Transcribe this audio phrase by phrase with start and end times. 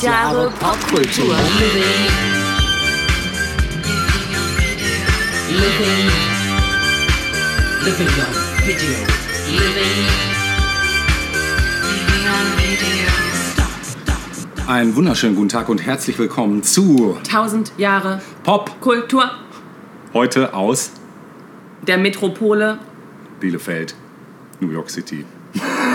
[0.00, 1.26] 1000 Jahre Popkultur.
[1.26, 1.36] Living.
[7.84, 8.32] Living on
[8.64, 8.96] video.
[9.50, 10.06] Living.
[11.84, 13.12] Living on video.
[14.68, 18.80] Einen wunderschönen guten Tag und herzlich willkommen zu 1000 Jahre Pop.
[18.80, 19.30] Kultur
[20.14, 20.92] Heute aus
[21.86, 22.78] der Metropole.
[23.38, 23.94] Bielefeld,
[24.60, 25.26] New York City.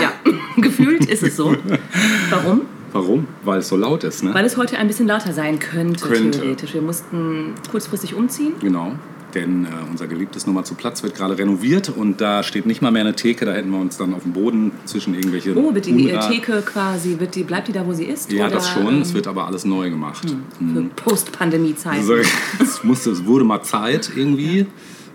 [0.00, 0.12] Ja,
[0.58, 1.56] gefühlt ist es so.
[2.30, 2.66] Warum?
[2.96, 3.26] Warum?
[3.44, 4.32] Weil es so laut ist, ne?
[4.34, 6.40] Weil es heute ein bisschen lauter sein könnte, Könnte.
[6.40, 6.74] theoretisch.
[6.74, 8.52] Wir mussten kurzfristig umziehen.
[8.60, 8.92] Genau.
[9.34, 12.90] Denn äh, unser geliebtes Nummer zu Platz wird gerade renoviert und da steht nicht mal
[12.90, 13.44] mehr eine Theke.
[13.44, 15.54] Da hätten wir uns dann auf dem Boden zwischen irgendwelche.
[15.54, 18.32] Oh, wird die äh, Unra- Theke quasi, wird die, bleibt die da, wo sie ist?
[18.32, 18.86] Ja, oder, das schon.
[18.86, 20.22] ähm, Es wird aber alles neu gemacht.
[20.30, 20.82] für
[21.26, 21.98] Post-Pandemie-Zeiten.
[21.98, 22.14] Also,
[22.62, 24.66] es, musste, es wurde mal Zeit irgendwie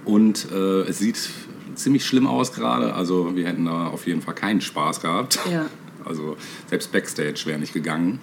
[0.06, 1.18] und äh, es sieht
[1.76, 2.94] ziemlich schlimm aus gerade.
[2.94, 5.40] Also wir hätten da auf jeden Fall keinen Spaß gehabt.
[5.52, 5.66] Ja.
[6.06, 6.38] Also
[6.70, 8.20] selbst Backstage wäre nicht gegangen.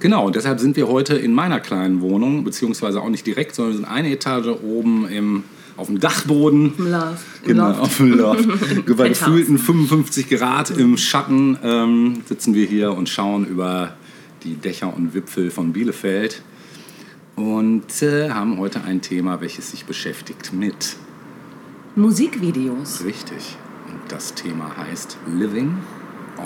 [0.00, 3.72] Genau, und deshalb sind wir heute in meiner kleinen Wohnung, beziehungsweise auch nicht direkt, sondern
[3.72, 5.44] wir sind eine Etage oben im,
[5.76, 6.74] auf dem Dachboden.
[6.76, 7.80] Im Genau, Loft.
[7.80, 8.48] auf dem Loft.
[8.86, 9.08] Bei Penthouse.
[9.18, 13.96] gefühlten 55 Grad im Schatten ähm, sitzen wir hier und schauen über
[14.42, 16.42] die Dächer und Wipfel von Bielefeld
[17.36, 20.96] und äh, haben heute ein Thema, welches sich beschäftigt mit
[21.96, 23.04] Musikvideos.
[23.04, 23.56] richtig.
[23.88, 25.78] Und das Thema heißt Living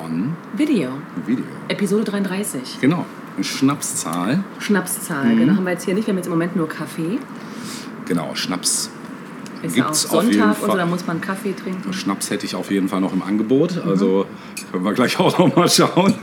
[0.04, 0.90] on Video.
[1.26, 1.44] Video.
[1.68, 2.80] Episode 33.
[2.80, 3.04] Genau,
[3.34, 4.44] eine Schnapszahl.
[4.58, 5.24] Schnapszahl.
[5.24, 5.38] Mhm.
[5.38, 6.06] Genau, haben wir jetzt hier nicht.
[6.06, 7.18] Wir haben jetzt im Moment nur Kaffee.
[8.06, 8.90] Genau, Schnaps.
[9.62, 11.92] Ist auch Gibt's auf jeden Sonntag und so, da muss man Kaffee trinken.
[11.92, 13.78] Schnaps hätte ich auf jeden Fall noch im Angebot.
[13.84, 14.26] Also
[14.70, 16.14] können wir gleich auch noch mal schauen.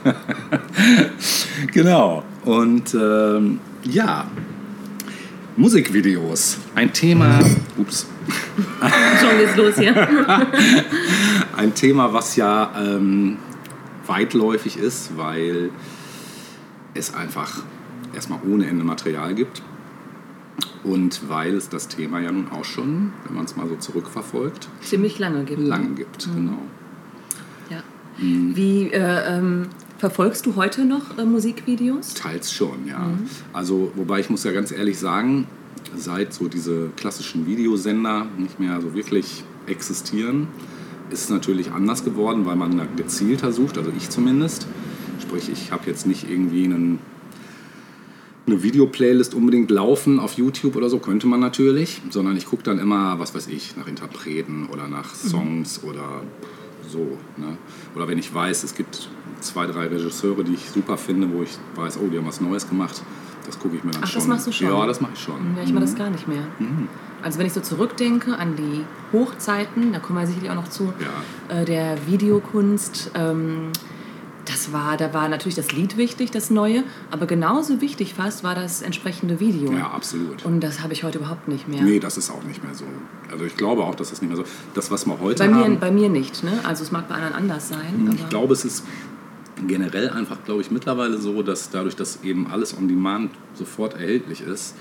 [1.74, 2.24] genau.
[2.46, 4.26] Und ähm, ja,
[5.58, 6.58] Musikvideos.
[6.76, 7.40] Ein Thema.
[7.78, 8.08] Ups.
[9.22, 9.96] Schon geht's los hier.
[11.58, 13.38] Ein Thema, was ja ähm,
[14.08, 15.70] weitläufig ist, weil
[16.94, 17.64] es einfach
[18.14, 19.62] erstmal ohne Ende Material gibt.
[20.84, 24.70] Und weil es das Thema ja nun auch schon, wenn man es mal so zurückverfolgt,
[24.82, 25.62] Ziemlich lange gibt.
[25.62, 26.30] lang gibt.
[26.34, 26.60] Genau.
[27.70, 27.84] Ja.
[28.20, 28.56] Mhm.
[28.56, 29.68] Wie äh, ähm,
[29.98, 32.14] verfolgst du heute noch äh, Musikvideos?
[32.14, 33.10] Teils schon, ja.
[33.52, 35.48] Also, wobei ich muss ja ganz ehrlich sagen,
[35.96, 40.48] seit so diese klassischen Videosender nicht mehr so wirklich existieren,
[41.10, 44.68] ist natürlich anders geworden, weil man da gezielter sucht, also ich zumindest.
[45.22, 47.00] Sprich, ich habe jetzt nicht irgendwie einen,
[48.48, 52.80] eine Videoplaylist unbedingt laufen auf YouTube oder so, könnte man natürlich, sondern ich gucke dann
[52.80, 56.24] immer, was weiß ich, nach Interpreten oder nach Songs oder
[56.90, 57.18] so.
[57.38, 57.58] Ne?
[57.96, 59.10] Oder wenn ich weiß, es gibt
[59.42, 62.68] zwei, drei Regisseure, die ich super finde, wo ich weiß, oh, die haben was Neues
[62.68, 63.02] gemacht,
[63.46, 64.22] das gucke ich mir dann Ach, schon.
[64.22, 64.68] das machst du schon?
[64.68, 65.36] Ja, das mache ich schon.
[65.56, 66.44] Ja, ich mache das gar nicht mehr.
[67.22, 68.82] Also wenn ich so zurückdenke an die
[69.16, 71.56] Hochzeiten, da kommen wir sicherlich auch noch zu, Ja.
[71.62, 73.72] äh, der Videokunst, ähm,
[74.46, 78.54] das war, da war natürlich das Lied wichtig, das Neue, aber genauso wichtig fast war
[78.54, 79.72] das entsprechende Video.
[79.74, 80.46] Ja, absolut.
[80.46, 81.82] Und das habe ich heute überhaupt nicht mehr.
[81.82, 82.86] Nee, das ist auch nicht mehr so.
[83.32, 84.44] Also ich glaube auch, dass das nicht mehr so.
[84.76, 85.80] Das, was wir heute bei, mir, haben.
[85.80, 86.52] bei mir nicht, ne?
[86.64, 88.08] Also es mag bei anderen anders sein.
[88.14, 88.84] Ich aber- glaube, es ist
[89.68, 94.42] generell einfach, glaube ich, mittlerweile so, dass dadurch, dass eben alles on demand sofort erhältlich
[94.42, 94.76] ist,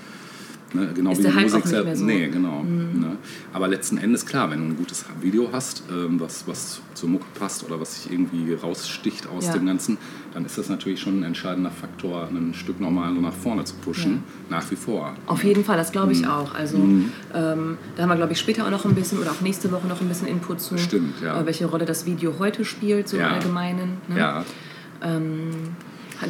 [0.75, 2.03] ne, genau Ist wie der die Hype Musik auch nicht so.
[2.03, 2.07] Mhm.
[2.09, 2.63] Nee, genau.
[2.63, 3.17] Ne?
[3.53, 7.25] Aber letzten Endes, klar, wenn du ein gutes Video hast, ähm, was, was zur Mucke
[7.39, 9.53] passt oder was sich irgendwie raussticht aus Ja.
[9.53, 9.97] dem Ganzen,
[10.33, 13.75] dann ist das natürlich schon ein entscheidender Faktor, ein Stück nochmal so nach vorne zu
[13.75, 15.13] pushen, nach wie vor.
[15.27, 16.27] Auf jeden Fall, das glaube ich Mhm.
[16.27, 16.53] auch.
[16.55, 19.71] Also ähm, da haben wir, glaube ich, später auch noch ein bisschen oder auch nächste
[19.71, 21.39] Woche noch ein bisschen Input zu, Stimmt, ja.
[21.41, 23.27] äh, welche Rolle das Video heute spielt, so Ja.
[23.29, 23.97] im Allgemeinen.
[24.09, 24.19] Ne?
[24.19, 24.45] Ja,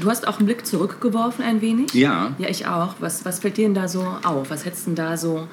[0.02, 1.94] Du hast auch einen Blick zurückgeworfen ein wenig.
[1.94, 2.34] Ja.
[2.38, 2.96] Ja, ich auch.
[3.00, 4.50] Was, was fällt dir denn da so auf?
[4.50, 5.48] Was hättest du denn da so,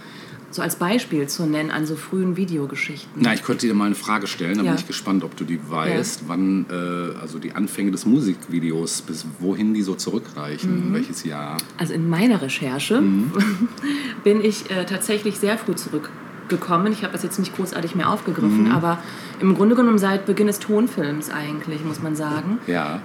[0.50, 3.10] so als Beispiel zu nennen an so frühen Videogeschichten?
[3.22, 4.70] Na, ich könnte dir mal eine Frage stellen, da Ja.
[4.72, 9.26] bin ich gespannt, ob du die weißt, wann äh, also die Anfänge des Musikvideos, bis
[9.38, 10.94] wohin die so zurückreichen, Mhm.
[10.94, 11.56] welches Jahr.
[11.78, 13.32] Also in meiner Recherche Mhm.
[14.24, 16.92] bin ich äh, tatsächlich sehr früh zurückgekommen.
[16.92, 18.72] Ich habe das jetzt nicht großartig mehr aufgegriffen, Mhm.
[18.72, 18.98] aber
[19.40, 22.58] im Grunde genommen seit Beginn des Tonfilms eigentlich, muss man sagen.
[22.66, 23.00] Ja,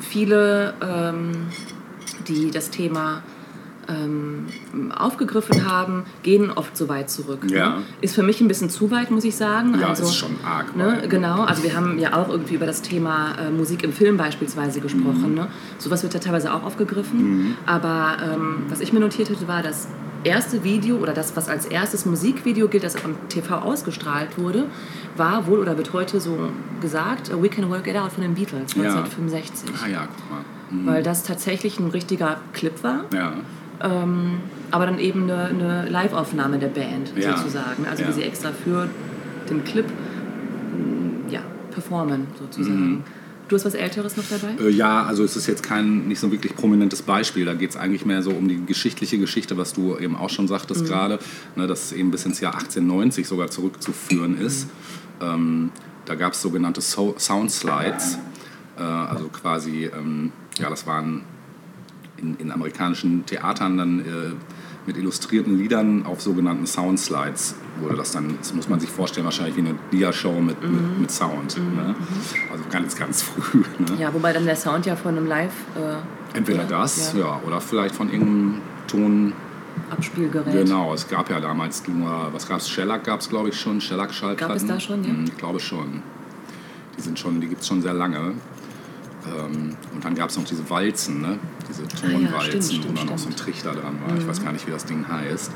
[0.00, 1.32] viele, ähm,
[2.28, 3.22] die das Thema
[3.88, 4.46] ähm,
[4.96, 7.50] aufgegriffen haben, gehen oft so weit zurück.
[7.50, 7.70] Ja.
[7.70, 7.82] Ne?
[8.00, 9.78] Ist für mich ein bisschen zu weit, muss ich sagen.
[9.80, 10.76] ja also, ist schon arg.
[10.76, 11.10] Ne, weit.
[11.10, 14.80] genau, also wir haben ja auch irgendwie über das Thema äh, Musik im Film beispielsweise
[14.80, 15.34] gesprochen.
[15.34, 15.48] Ne?
[15.78, 17.56] Sowas wird ja teilweise auch aufgegriffen.
[17.66, 19.88] Aber ähm, was ich mir notiert hätte, war das
[20.24, 24.66] erste Video oder das, was als erstes Musikvideo gilt, das am TV ausgestrahlt wurde,
[25.16, 26.50] war wohl oder wird heute so
[26.80, 28.82] gesagt, We Can Work It Out von den Beatles Ja.
[28.82, 29.70] 1965.
[29.84, 30.44] Ah ja, guck mal.
[30.70, 30.86] Mhm.
[30.86, 33.32] Weil das tatsächlich ein richtiger Clip war, Ja,
[33.82, 34.40] ähm,
[34.70, 37.36] aber dann eben eine, eine Live-Aufnahme der Band Ja.
[37.36, 37.86] sozusagen.
[37.90, 38.08] Also Ja.
[38.08, 38.88] wie sie extra für
[39.48, 41.40] den Clip mm, ja,
[41.70, 43.04] performen sozusagen.
[43.50, 44.62] Du hast was Älteres noch dabei?
[44.62, 47.44] Äh, ja, also es ist jetzt kein nicht so wirklich prominentes Beispiel.
[47.44, 50.46] Da geht es eigentlich mehr so um die geschichtliche Geschichte, was du eben auch schon
[50.46, 51.18] sagtest gerade,
[51.56, 54.68] ne, dass es eben bis ins Jahr 1890 sogar zurückzuführen ist.
[55.20, 55.72] Ähm,
[56.04, 58.18] da gab es sogenannte so Soundslides,
[58.78, 61.22] äh, also quasi, ähm, ja, das waren
[62.18, 64.32] in, in amerikanischen Theatern dann äh,
[64.90, 69.54] mit illustrierten Liedern auf sogenannten Soundslides wurde das dann, das muss man sich vorstellen, wahrscheinlich
[69.56, 71.56] wie eine Dia-Show mit, mit, mit Sound.
[71.76, 71.94] Ne?
[72.50, 73.62] Also ganz, ganz früh.
[73.78, 73.86] Ne?
[74.00, 75.52] Ja, wobei dann der Sound ja von einem Live.
[75.76, 76.78] Äh, Entweder oder?
[76.80, 77.20] das, Ja.
[77.20, 77.40] ja.
[77.46, 79.32] oder vielleicht von irgendeinem Ton.
[79.90, 80.52] Abspielgerät.
[80.52, 82.68] Genau, es gab ja damals nur, was gab es?
[82.68, 84.48] Shellac gab es, glaube ich, schon, Shellac-Schallplatten.
[84.48, 85.10] Gab es da schon, ja?
[85.10, 86.02] Hm, Ich glaube schon.
[86.98, 88.32] Die sind schon, die gibt es schon sehr lange.
[89.26, 91.38] Ähm, und dann gab es noch diese Walzen, ne?
[91.68, 93.36] diese Ah ja, Tonwalzen, stimmt, wo dann noch so ein.
[93.36, 94.16] Trichter dran war.
[94.16, 95.52] Ich weiß gar nicht, wie das Ding heißt.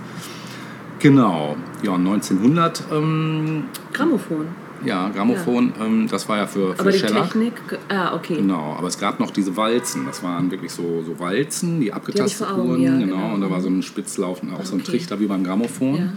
[1.00, 4.46] Genau, ja, und 1900, ähm, Grammophon.
[4.84, 7.00] ja, Grammophon, Ähm, das war ja für, für Aber die.
[7.00, 7.54] Technik.
[7.88, 8.36] Ah, okay.
[8.36, 10.06] Genau, aber es gab noch diese Walzen.
[10.06, 12.82] Das waren wirklich so, so Walzen, die abgetastet Augen, wurden.
[12.82, 13.16] ja, genau.
[13.16, 13.34] genau.
[13.34, 14.92] Und da war so ein Spitzlaufen, auch so ein Okay.
[14.92, 16.12] Trichter wie beim Grammophon.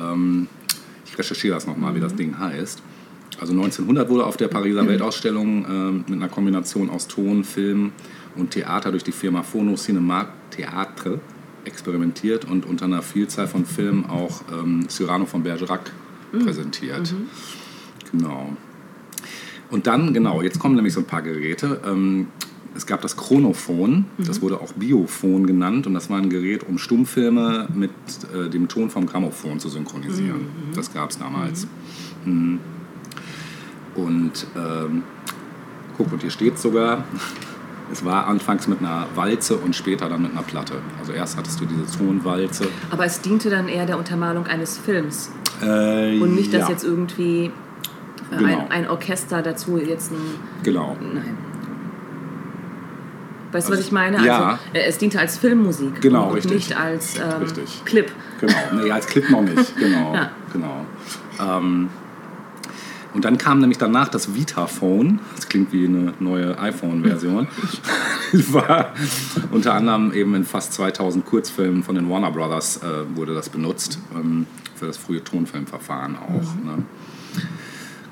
[0.00, 0.48] Ähm,
[1.06, 2.02] ich recherchiere das nochmal, wie Mhm.
[2.02, 2.82] das Ding heißt.
[3.40, 7.92] Also 1900 wurde auf der Pariser Weltausstellung ähm, mit einer Kombination aus Ton, Film
[8.36, 11.20] und Theater durch die Firma Phono Cinema Theatre
[11.64, 15.92] experimentiert und unter einer Vielzahl von Filmen auch ähm, Cyrano von Bergerac
[16.32, 16.44] Mhm.
[16.46, 17.14] präsentiert.
[18.10, 18.56] Genau.
[19.70, 21.80] Und dann, genau, jetzt kommen nämlich so ein paar Geräte.
[21.86, 22.28] Ähm,
[22.74, 26.78] es gab das Chronophon, das wurde auch Biophon genannt und das war ein Gerät, um
[26.78, 27.90] Stummfilme mit
[28.34, 30.46] äh, dem Ton vom Grammophon zu synchronisieren.
[30.74, 31.66] Das gab es damals.
[33.94, 35.02] Und ähm,
[35.96, 37.04] guck, und hier steht sogar,
[37.92, 40.74] es war anfangs mit einer Walze und später dann mit einer Platte.
[40.98, 42.68] Also erst hattest du diese Tonwalze.
[42.90, 45.30] Aber es diente dann eher der Untermalung eines Films.
[45.60, 47.46] Äh, Und nicht, dass ja, jetzt irgendwie
[48.30, 48.60] äh, Genau.
[48.60, 50.16] ein, ein Orchester dazu jetzt ein.
[50.62, 50.96] Genau.
[51.00, 51.36] Nein.
[53.52, 54.24] Weißt du, Also, was ich meine?
[54.24, 54.58] ja.
[54.72, 56.52] Also, es diente als Filmmusik Genau, und richtig.
[56.52, 57.82] nicht als ähm, Richtig.
[57.84, 58.10] Clip.
[58.40, 59.76] Genau, nee, als Clip noch nicht.
[59.78, 60.30] Genau, Ja.
[60.50, 60.86] genau.
[61.38, 61.88] Ähm,
[63.14, 65.20] und dann kam nämlich danach das Vitaphone.
[65.36, 67.46] Das klingt wie eine neue iPhone-Version.
[68.52, 68.92] war
[69.50, 73.98] unter anderem eben in fast 2000 Kurzfilmen von den Warner Brothers äh, wurde das benutzt
[74.14, 76.54] ähm, für das frühe Tonfilmverfahren auch.
[76.54, 76.66] Mhm.
[76.66, 76.84] Ne?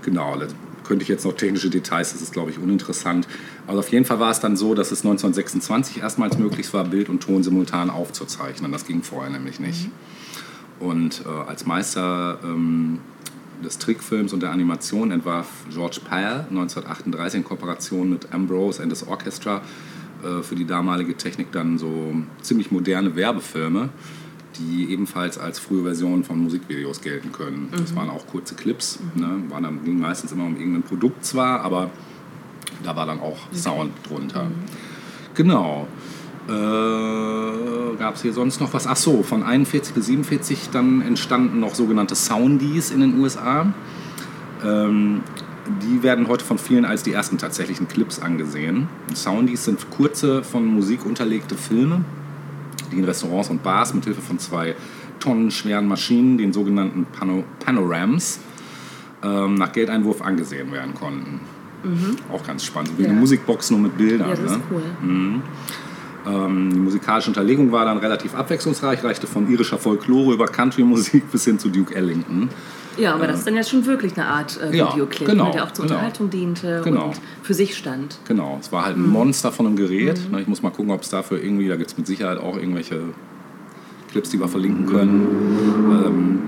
[0.03, 0.47] Genau, da
[0.85, 3.27] könnte ich jetzt noch technische Details, das ist glaube ich uninteressant.
[3.67, 7.09] Aber auf jeden Fall war es dann so, dass es 1926 erstmals möglich war, Bild
[7.09, 8.73] und Ton simultan aufzuzeichnen.
[8.73, 9.89] Das ging vorher nämlich nicht.
[10.81, 12.99] Und äh, als Meister ähm,
[13.65, 19.07] des Trickfilms und der Animation entwarf George Pyle 1938 in Kooperation mit Ambrose and his
[19.07, 19.63] Orchestra
[20.23, 23.89] äh, für die damalige Technik dann so ziemlich moderne Werbefilme,
[24.59, 27.69] die ebenfalls als frühe Version von Musikvideos gelten können.
[27.71, 29.43] Das waren auch kurze Clips, ne?
[29.49, 31.91] waren dann, ging meistens immer um irgendein Produkt zwar, aber
[32.83, 34.47] da war dann auch Sound drunter.
[35.35, 35.87] Genau.
[36.49, 38.87] Äh, Gab es hier sonst noch was?
[38.87, 43.73] Ach so, von 41 bis 47 dann entstanden noch sogenannte Soundies in den USA.
[44.65, 45.21] Ähm,
[45.83, 48.89] die werden heute von vielen als die ersten tatsächlichen Clips angesehen.
[49.09, 52.03] Und Soundies sind kurze, von Musik unterlegte Filme,
[52.91, 54.75] die in Restaurants und Bars mit Hilfe von zwei
[55.21, 58.41] tonnenschweren Maschinen, den sogenannten Pano Panorams,
[59.23, 61.41] ähm, nach Geldeinwurf angesehen werden konnten.
[62.33, 63.11] Auch ganz spannend, wie Ja.
[63.11, 64.29] eine Musikbox nur mit Bildern.
[64.31, 64.63] Ja, das ist ne?
[64.71, 64.83] cool.
[65.03, 65.43] Ähm,
[66.27, 71.59] die musikalische Unterlegung war dann relativ abwechslungsreich, reichte von irischer Folklore über Country-Musik bis hin
[71.59, 72.49] zu Duke Ellington.
[72.99, 75.51] Ja, aber das ist dann jetzt schon wirklich eine Art äh, Ja, Videoclip, genau, ne,
[75.53, 75.95] der auch zur genau.
[75.97, 77.07] Unterhaltung diente Genau.
[77.07, 78.19] und für sich stand.
[78.27, 80.21] Genau, es war halt ein Monster von einem Gerät.
[80.31, 82.57] Ne, Ich muss mal gucken, ob es dafür irgendwie, da gibt es mit Sicherheit auch
[82.57, 83.01] irgendwelche
[84.11, 85.27] Clips, die wir verlinken können.
[86.05, 86.39] Ähm,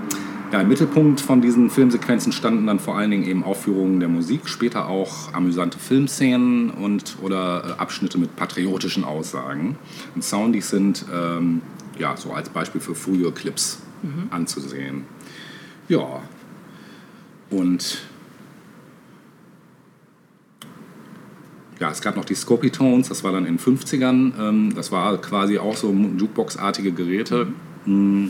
[0.53, 4.47] ja, Im Mittelpunkt von diesen Filmsequenzen standen dann vor allen Dingen eben Aufführungen der Musik,
[4.47, 9.77] später auch amüsante Filmszenen und oder äh, Abschnitte mit patriotischen Aussagen.
[10.13, 11.63] Und Soundies sind ähm,
[11.97, 13.79] ja, so als Beispiel für frühe Clips
[14.29, 15.05] anzusehen.
[15.87, 16.21] Ja,
[17.49, 18.03] und
[21.79, 24.33] ja, es gab noch die Scopitones, das war dann in den 50ern.
[24.39, 27.47] Ähm, das war quasi auch so Jukebox-artige Geräte,
[27.85, 28.29] mh,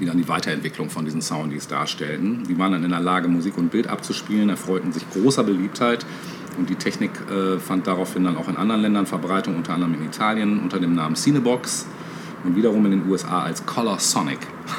[0.00, 2.44] die dann die Weiterentwicklung von diesen Soundies darstellten.
[2.48, 6.04] Die waren dann in der Lage, Musik und Bild abzuspielen, erfreuten sich großer Beliebtheit.
[6.58, 10.04] Und die Technik äh, fand daraufhin dann auch in anderen Ländern Verbreitung, unter anderem in
[10.04, 11.86] Italien unter dem Namen Cinebox
[12.44, 14.38] und wiederum in den USA als Color Sonic.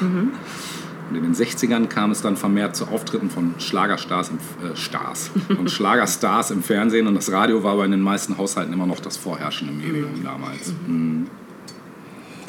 [1.08, 5.30] Und in den 60ern kam es dann vermehrt zu Auftritten von Schlagerstars im, äh, Stars,
[5.56, 8.98] von Schlagerstars im Fernsehen und das Radio war aber in den meisten Haushalten immer noch
[8.98, 10.74] das vorherrschende Medium damals.
[10.86, 11.28] Mhm.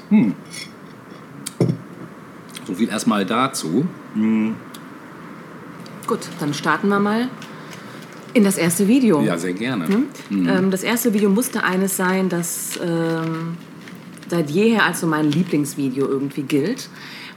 [0.10, 0.36] Hm.
[2.68, 3.86] So viel erstmal dazu.
[6.06, 7.30] Gut, dann starten wir mal
[8.34, 9.22] In das erste Video.
[9.22, 9.86] Ja, sehr gerne.
[10.30, 13.56] Ähm, das erste Video musste eines sein, das ähm,
[14.28, 16.90] seit jeher als so mein Lieblingsvideo irgendwie gilt.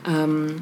[0.05, 0.57] Ähm,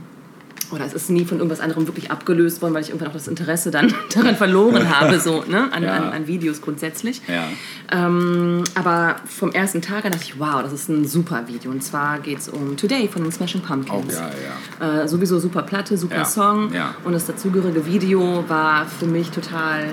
[0.71, 3.29] oder es ist nie von irgendwas anderem wirklich abgelöst worden, weil ich irgendwann auch das
[3.29, 5.73] Interesse dann daran verloren habe, so ne?
[5.73, 5.95] an, Ja.
[5.95, 7.23] an, an Videos grundsätzlich.
[7.29, 7.45] Ja.
[7.91, 11.71] Ähm, aber vom ersten Tag an dachte ich, wow, das ist ein super Video.
[11.71, 14.15] Und zwar geht es um Today von den Smashing Pumpkins.
[14.17, 14.33] Geil,
[14.81, 15.03] ja.
[15.03, 16.71] Äh, sowieso super Platte, super Song.
[17.05, 19.85] Und das dazugehörige Video war für mich total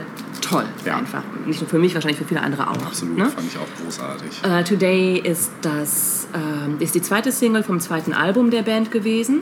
[0.42, 0.66] toll.
[0.86, 0.98] Ja.
[0.98, 1.24] Einfach.
[1.46, 2.86] Nicht nur für mich, wahrscheinlich für viele andere auch.
[2.86, 3.26] Absolut, Ne?
[3.26, 4.42] fand ich auch großartig.
[4.44, 9.42] Äh, Today ist, das, ähm, ist die zweite Single vom zweiten Album der Band gewesen.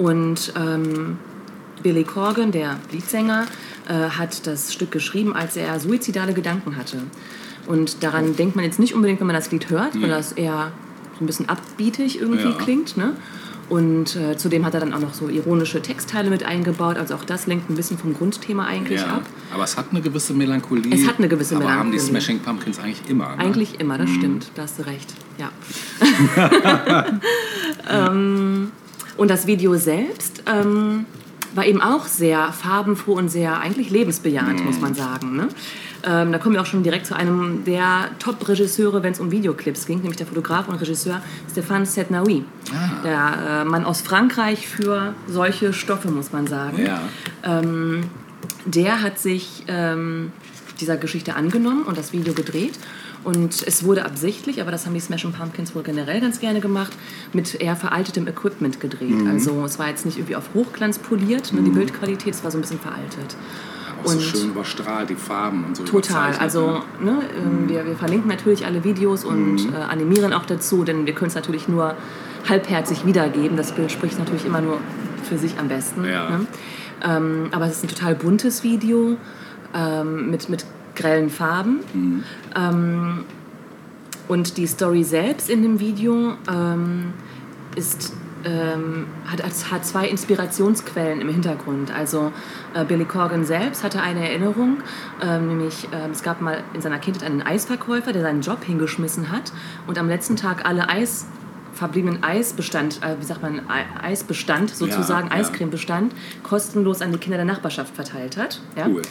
[0.00, 1.18] Und ähm,
[1.82, 3.46] Billy Corgan, der Leadsänger,
[3.88, 6.98] äh, hat das Stück geschrieben, als er suizidale Gedanken hatte.
[7.66, 10.72] Und daran denkt man jetzt nicht unbedingt, wenn man das Lied hört, weil das eher
[11.18, 12.56] so ein bisschen abbietig irgendwie Ja.
[12.56, 12.96] klingt.
[12.96, 13.12] Ne?
[13.68, 16.96] Und äh, zudem hat er dann auch noch so ironische Textteile mit eingebaut.
[16.96, 19.22] Also auch das lenkt ein bisschen vom Grundthema eigentlich Ja, ab.
[19.52, 20.92] aber es hat eine gewisse Melancholie.
[20.94, 22.20] Es hat eine gewisse aber haben die Melancholie.
[22.22, 23.28] Smashing Pumpkins eigentlich immer.
[23.36, 23.38] Ne?
[23.38, 23.98] Eigentlich immer, Mhm.
[24.00, 24.50] das stimmt.
[24.54, 25.12] Da hast du recht.
[25.38, 25.50] Ja.
[27.90, 28.72] ähm,
[29.16, 31.06] und das Video selbst ähm,
[31.54, 34.82] war eben auch sehr farbenfroh und sehr eigentlich lebensbejahend, muss Mhm.
[34.82, 35.36] man sagen.
[35.36, 35.48] Ne?
[36.04, 39.84] Ähm, da kommen wir auch schon direkt zu einem der Top-Regisseure, wenn es um Videoclips
[39.86, 41.20] ging, nämlich der Fotograf und Regisseur
[41.52, 42.44] Stéphane Setnaoui.
[42.72, 43.02] Ah.
[43.04, 46.84] Der äh, Mann aus Frankreich für solche Stoffe, muss man sagen.
[46.86, 47.00] Ja.
[47.42, 48.04] Ähm,
[48.64, 50.32] der hat sich ähm,
[50.80, 52.74] dieser Geschichte angenommen und das Video gedreht.
[53.22, 56.92] Und es wurde absichtlich, aber das haben die Smashing Pumpkins wohl generell ganz gerne gemacht,
[57.32, 59.10] mit eher veraltetem Equipment gedreht.
[59.10, 59.30] Mhm.
[59.30, 62.58] Also es war jetzt nicht irgendwie auf Hochglanz poliert, ne, die Bildqualität, es war so
[62.58, 63.36] ein bisschen veraltet.
[64.02, 65.84] Auch so Und- schön überstrahlt, die Farben und so.
[65.84, 66.34] Total.
[66.38, 67.12] Also ne?
[67.12, 69.74] ne, ähm, wir, wir verlinken natürlich alle Videos und Mhm.
[69.74, 71.94] äh, animieren auch dazu, denn wir können es natürlich nur
[72.48, 73.58] halbherzig wiedergeben.
[73.58, 74.78] Das Bild spricht natürlich immer nur
[75.28, 76.04] für sich am besten.
[76.06, 76.30] Ja.
[76.30, 76.46] Ne?
[77.02, 79.18] Ähm, aber es ist ein total buntes Video
[79.74, 81.80] ähm, mit, mit grellen Farben.
[81.92, 82.24] Mhm.
[82.56, 83.24] Ähm,
[84.28, 87.12] und die Story selbst in dem Video ähm,
[87.74, 88.12] ist,
[88.44, 91.92] ähm, hat, hat zwei Inspirationsquellen im Hintergrund.
[91.92, 92.32] Also
[92.74, 94.78] äh, Billy Corgan selbst hatte eine Erinnerung,
[95.20, 99.32] ähm, nämlich ähm, es gab mal in seiner Kindheit einen Eisverkäufer, der seinen Job hingeschmissen
[99.32, 99.52] hat
[99.88, 101.26] und am letzten Tag alle Eis
[101.72, 105.40] verbliebenen Eisbestand, äh, wie sagt man, Ei- Eisbestand sozusagen, Ja, ja.
[105.40, 108.60] Eiscremebestand, kostenlos an die Kinder der Nachbarschaft verteilt hat.
[108.76, 108.86] Ja?
[108.88, 109.02] Cool.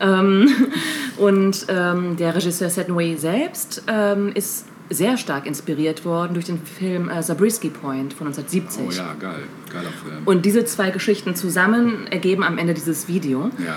[0.00, 0.48] Ähm,
[1.18, 7.08] und ähm, der Regisseur Setnway selbst ähm, ist sehr stark inspiriert worden durch den Film
[7.08, 8.82] äh, Zabriskie Point von 1970.
[8.86, 9.42] Oh ja, geil.
[9.72, 10.18] Geiler Film.
[10.26, 13.50] Und diese zwei Geschichten zusammen ergeben am Ende dieses Video.
[13.58, 13.76] ja.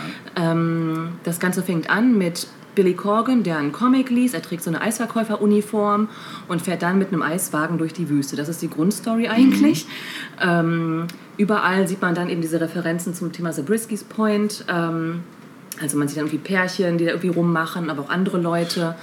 [0.51, 4.35] Ähm, das Ganze fängt an mit Billy Corgan, der einen Comic liest.
[4.35, 6.09] Er trägt so eine Eisverkäuferuniform
[6.47, 8.35] und fährt dann mit einem Eiswagen durch die Wüste.
[8.35, 9.87] Das ist die Grundstory eigentlich.
[10.39, 11.07] Ähm,
[11.37, 14.63] überall sieht man dann eben diese Referenzen zum Thema Zabriskie's Point.
[14.69, 15.21] Ähm,
[15.81, 18.95] also man sieht dann irgendwie Pärchen, die da irgendwie rummachen, aber auch andere Leute.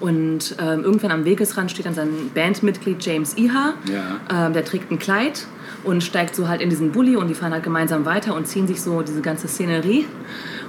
[0.00, 3.74] Und ähm, irgendwann am Wegesrand steht dann sein Bandmitglied James Iha.
[3.88, 4.46] Ja.
[4.46, 5.46] Ähm, der trägt ein Kleid
[5.84, 8.66] und steigt so halt in diesen Bulli und die fahren halt gemeinsam weiter und ziehen
[8.66, 10.06] sich so diese ganze Szenerie.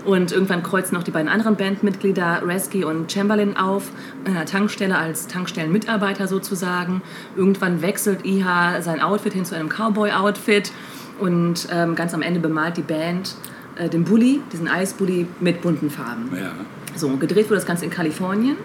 [0.05, 3.89] Und irgendwann kreuzen noch die beiden anderen Bandmitglieder, Resky und Chamberlain, auf
[4.25, 7.01] an einer Tankstelle als Tankstellenmitarbeiter sozusagen.
[7.35, 10.71] Irgendwann wechselt Iha sein Outfit hin zu einem Cowboy-Outfit
[11.19, 13.35] und ähm, ganz am Ende bemalt die Band
[13.77, 16.29] äh, den Bulli, diesen Eisbully mit bunten Farben.
[16.35, 16.51] Ja.
[16.95, 18.57] So, gedreht wurde das Ganze in Kalifornien.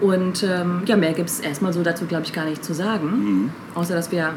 [0.00, 3.50] Und ähm, ja, mehr gibt es erstmal so dazu, glaube ich, gar nicht zu sagen.
[3.74, 4.34] Außer, dass wir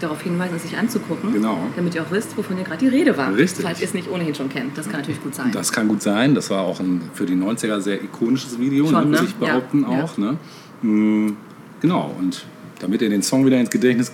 [0.00, 1.32] darauf hinweisen, es sich anzugucken.
[1.32, 1.58] Genau.
[1.76, 3.34] Damit ihr auch wisst, wovon hier gerade die Rede war.
[3.34, 3.64] Richtig.
[3.64, 4.76] Falls ihr es nicht ohnehin schon kennt.
[4.76, 5.50] Das kann natürlich gut sein.
[5.52, 6.34] Das kann gut sein.
[6.34, 9.10] Das war auch ein für die 90er sehr ikonisches Video, Schon, ne, ne?
[9.12, 10.18] würde ich behaupten Ja, auch.
[10.18, 10.36] Ne?
[10.82, 11.36] Mm,
[11.80, 12.44] Genau, und
[12.80, 14.10] damit ihr den Song wieder ins Gedächtnis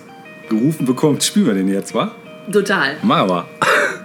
[0.49, 2.11] gerufen bekommt, spielen wir den jetzt, wa?
[2.51, 2.97] Total.
[3.01, 3.45] Machen wir.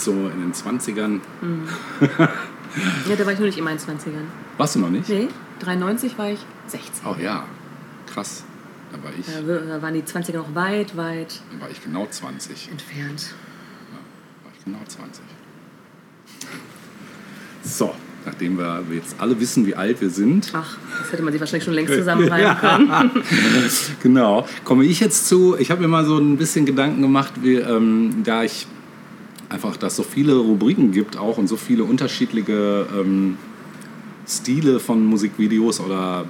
[0.00, 1.20] kurz so in den 20ern.
[3.08, 4.26] Ja, da war ich nur nicht in meinen 20ern.
[4.56, 5.08] Warst du noch nicht?
[5.08, 5.28] Nee,
[5.60, 7.06] 93 war ich 16.
[7.06, 7.44] Oh ja,
[8.12, 8.44] krass.
[8.92, 12.70] Da war ich, Da waren die 20er noch weit, weit da war ich genau 20.
[12.70, 13.34] entfernt.
[14.44, 15.22] War ich genau 20.
[17.62, 21.40] So, nachdem wir jetzt alle wissen, wie alt wir sind, Ach, das hätte man sich
[21.40, 23.10] wahrscheinlich schon längst zusammenreimen können.
[24.02, 25.56] genau, komme ich jetzt zu.
[25.58, 28.66] Ich habe mir mal so ein bisschen Gedanken gemacht, wie, ähm, da ich
[29.50, 33.36] einfach, dass so viele Rubriken gibt auch und so viele unterschiedliche ähm,
[34.26, 36.24] Stile von Musikvideos oder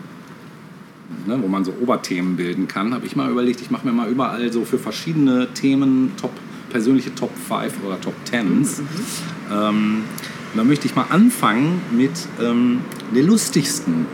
[1.26, 4.08] ne, wo man so Oberthemen bilden kann, habe ich mal überlegt, ich mache mir mal
[4.08, 6.32] überall so für verschiedene Themen Top,
[6.70, 8.80] persönliche Top 5 oder Top 10s.
[9.52, 10.04] Ähm,
[10.52, 12.80] und da möchte ich mal anfangen mit ähm,
[13.14, 14.06] den lustigsten,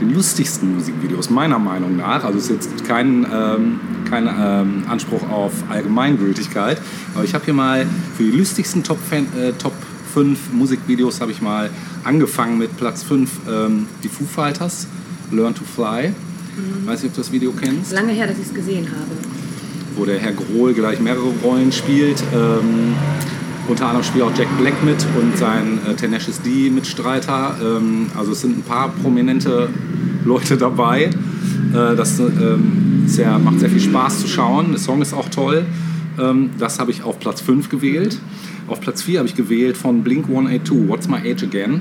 [0.00, 2.24] den lustigsten Musikvideos, meiner Meinung nach.
[2.24, 6.80] Also es ist jetzt kein, ähm, kein ähm, Anspruch auf Allgemeingültigkeit,
[7.14, 9.72] aber ich habe hier mal für die lustigsten Top, äh, Top
[10.12, 11.70] 5 Musikvideos habe ich mal
[12.04, 14.88] angefangen mit Platz 5 ähm, die Foo Fighters,
[15.30, 16.12] Learn to Fly.
[16.84, 19.12] Weiß nicht, ob du das Video kennst Lange her, dass ich es gesehen habe.
[19.96, 22.22] wo der Herr Grohl gleich mehrere Rollen spielt.
[22.34, 22.94] Ähm,
[23.68, 27.56] unter anderem spielt auch Jack Black mit und sein äh, Tenacious D-Mitstreiter.
[27.62, 29.68] Ähm, also es sind ein paar prominente
[30.24, 31.10] Leute dabei.
[31.72, 34.70] Äh, das ähm, ja, macht sehr viel Spaß zu schauen.
[34.70, 35.64] Der Song ist auch toll.
[36.18, 38.18] Ähm, das habe ich auf Platz 5 gewählt.
[38.68, 41.80] Auf Platz 4 habe ich gewählt von Blink 182, What's My Age Again.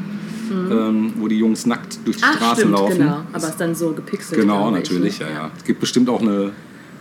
[0.51, 2.97] Ähm, wo die Jungs nackt durch die Ach, Straße stimmt, laufen.
[2.97, 3.17] genau.
[3.31, 4.41] Aber es ist dann so gepixelt.
[4.41, 5.27] Genau, ich, natürlich, ne?
[5.27, 5.51] ja, ja.
[5.55, 6.53] Es gibt bestimmt auch eine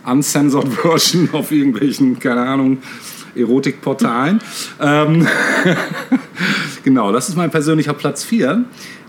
[0.05, 2.77] uncensored Version auf irgendwelchen, keine Ahnung,
[3.35, 4.39] Erotikportalen.
[4.81, 5.27] ähm,
[6.83, 8.63] genau, das ist mein persönlicher Platz 4.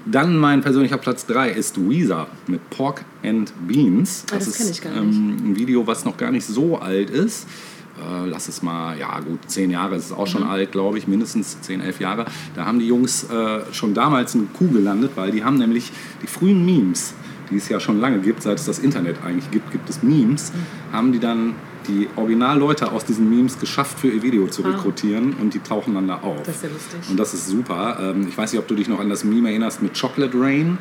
[0.06, 4.24] Dann mein persönlicher Platz 3 ist Weezer mit Pork and Beans.
[4.30, 7.10] Ah, das ist kenn ich gar Ähm, ein Video, was noch gar nicht so alt
[7.10, 7.46] ist.
[7.98, 10.30] Äh, lass es mal, ja gut, zehn Jahre ist es auch Mhm.
[10.30, 12.24] schon alt, glaube ich, mindestens zehn, elf Jahre.
[12.54, 16.26] Da haben die Jungs äh, schon damals eine Kuh gelandet, weil die haben nämlich die
[16.26, 17.12] frühen Memes,
[17.50, 20.50] die es ja schon lange gibt, seit es das Internet eigentlich gibt, gibt es Memes,
[20.52, 20.94] Mhm.
[20.96, 21.54] haben die dann
[21.88, 24.70] die Originalleute aus diesen Memes geschafft, für ihr Video zu Ah.
[24.70, 26.42] rekrutieren und die tauchen dann da auf.
[26.44, 27.00] Das ist ja lustig.
[27.10, 27.98] Und das ist super.
[28.00, 30.78] Ähm, ich weiß nicht, ob du dich noch an das Meme erinnerst mit Chocolate Rain.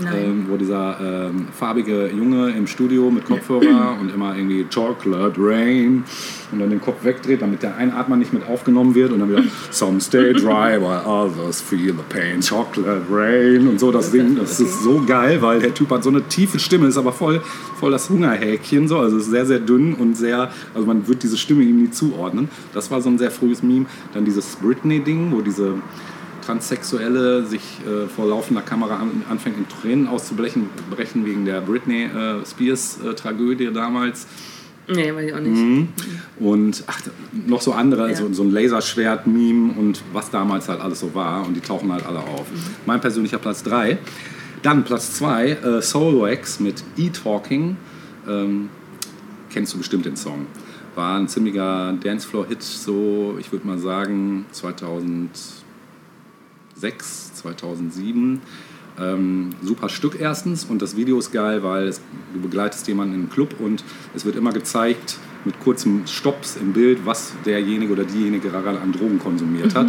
[0.00, 6.04] Ähm, wo dieser ähm, farbige Junge im Studio mit Kopfhörer und immer irgendwie Chocolate Rain
[6.52, 9.42] und dann den Kopf wegdreht, damit der Einatmer nicht mit aufgenommen wird und dann wieder
[9.70, 14.36] Some stay dry while others feel the pain, Chocolate Rain und so das Ding.
[14.36, 17.42] Das ist so geil, weil der Typ hat so eine tiefe Stimme, ist aber voll,
[17.78, 21.36] voll das Hungerhäkchen so, also ist sehr, sehr dünn und sehr, also man wird diese
[21.36, 22.48] Stimme ihm nie zuordnen.
[22.72, 23.86] Das war so ein sehr frühes Meme.
[24.14, 25.74] Dann dieses Britney-Ding, wo diese
[26.48, 32.04] Transsexuelle sich äh, vor laufender Kamera an, anfängt in Tränen auszubrechen brechen wegen der Britney
[32.04, 34.26] äh, Spears äh, Tragödie damals.
[34.88, 35.54] Nee, weiß ich auch nicht.
[35.54, 35.88] Mhm.
[36.38, 37.02] Und ach,
[37.46, 38.16] noch so andere, Ja.
[38.16, 41.46] so, so ein Laserschwert-Meme und was damals halt alles so war.
[41.46, 42.46] Und die tauchen halt alle auf.
[42.86, 43.98] Mein persönlicher Platz 3.
[44.62, 47.76] Dann Platz 2, äh, Soulwax mit E-Talking.
[48.26, 48.70] Ähm,
[49.50, 50.46] kennst du bestimmt den Song.
[50.94, 54.46] War ein ziemlicher Dancefloor-Hit, so ich würde mal sagen
[56.78, 58.40] 2006, 2007.
[59.00, 62.00] Ähm, super Stück erstens und das Video ist geil, weil es,
[62.34, 66.72] du begleitest jemanden in einen Club und es wird immer gezeigt mit kurzen Stops im
[66.72, 69.86] Bild, was derjenige oder diejenige gerade an Drogen konsumiert hat.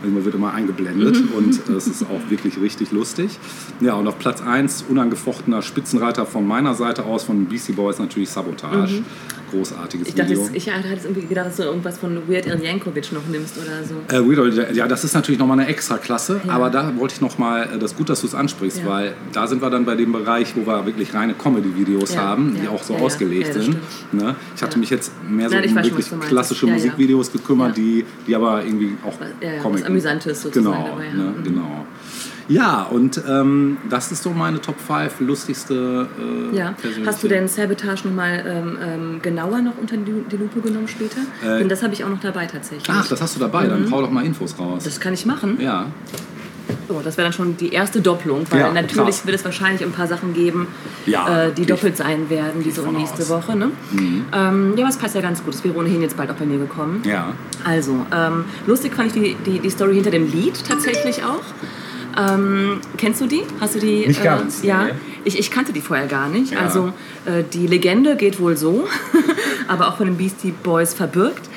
[0.00, 3.38] Also man wird immer eingeblendet und äh, es ist auch wirklich richtig lustig.
[3.80, 8.30] Ja, und auf Platz 1 unangefochtener Spitzenreiter von meiner Seite aus von Beastie Boys natürlich
[8.30, 9.02] Sabotage.
[9.50, 10.42] Großartiges Ich dachte, Video.
[10.44, 13.84] jetzt, ich hatte irgendwie gedacht, dass du irgendwas von Weird Al Yankovic noch nimmst oder
[13.84, 13.94] so.
[14.14, 16.52] Äh, Weird ja, das ist natürlich nochmal eine extra Klasse, Ja.
[16.52, 18.86] aber da wollte ich nochmal, das ist gut, dass du es ansprichst, Ja.
[18.86, 22.56] weil da sind wir dann bei dem Bereich, wo wir wirklich reine Comedy-Videos Ja, haben,
[22.60, 23.76] die auch so ausgelegt sind.
[24.12, 24.34] Ne?
[24.56, 26.66] Ich hatte mich jetzt mehr so Nein, ich um wirklich klassische.
[26.66, 27.76] Musikvideos gekümmert.
[27.76, 31.38] Die, die aber irgendwie auch Ja, Comic was Amüsantes sozusagen Genau, dabei ne, haben.
[31.40, 31.44] Mhm.
[31.44, 31.86] genau.
[32.48, 36.08] Ja, und ähm, das ist so meine Top 5 lustigste
[36.52, 36.74] äh, Ja.
[37.06, 41.20] Hast du denn Sabotage nochmal ähm, ähm, genauer noch unter die, Lupe genommen später?
[41.44, 42.88] Äh, Denn das habe ich auch noch dabei tatsächlich.
[42.88, 44.82] Ach, das hast du dabei, dann hau doch mal Infos raus.
[44.82, 44.84] Mhm.
[44.84, 45.58] das kann ich machen.
[45.60, 45.86] ja,
[46.90, 49.06] Oh, das wäre dann schon die erste Doppelung, weil Ja, natürlich klar.
[49.26, 50.66] wird es wahrscheinlich ein paar Sachen geben,
[51.06, 53.28] Ja, äh, die doppelt sein werden, diese und nächste aus.
[53.28, 53.34] Mhm.
[53.34, 53.56] Woche.
[53.56, 53.70] Ne?
[54.34, 55.54] Ähm, ja, aber es passt ja ganz gut.
[55.54, 57.02] Es wäre ohnehin jetzt bald auch bei mir gekommen.
[57.04, 57.32] ja.
[57.64, 61.42] Also, ähm, lustig fand ich die, die, die Story hinter dem Lied tatsächlich auch.
[62.18, 63.42] Ähm, kennst du die?
[63.60, 64.06] Hast du die?
[64.06, 64.92] Nicht ganz, Äh, ja, nee.
[65.24, 66.52] ich, ich kannte die vorher gar nicht.
[66.52, 66.60] Ja.
[66.60, 66.92] Also,
[67.26, 68.88] äh, die Legende geht wohl so,
[69.68, 71.48] aber auch von den Beastie Boys verbirgt,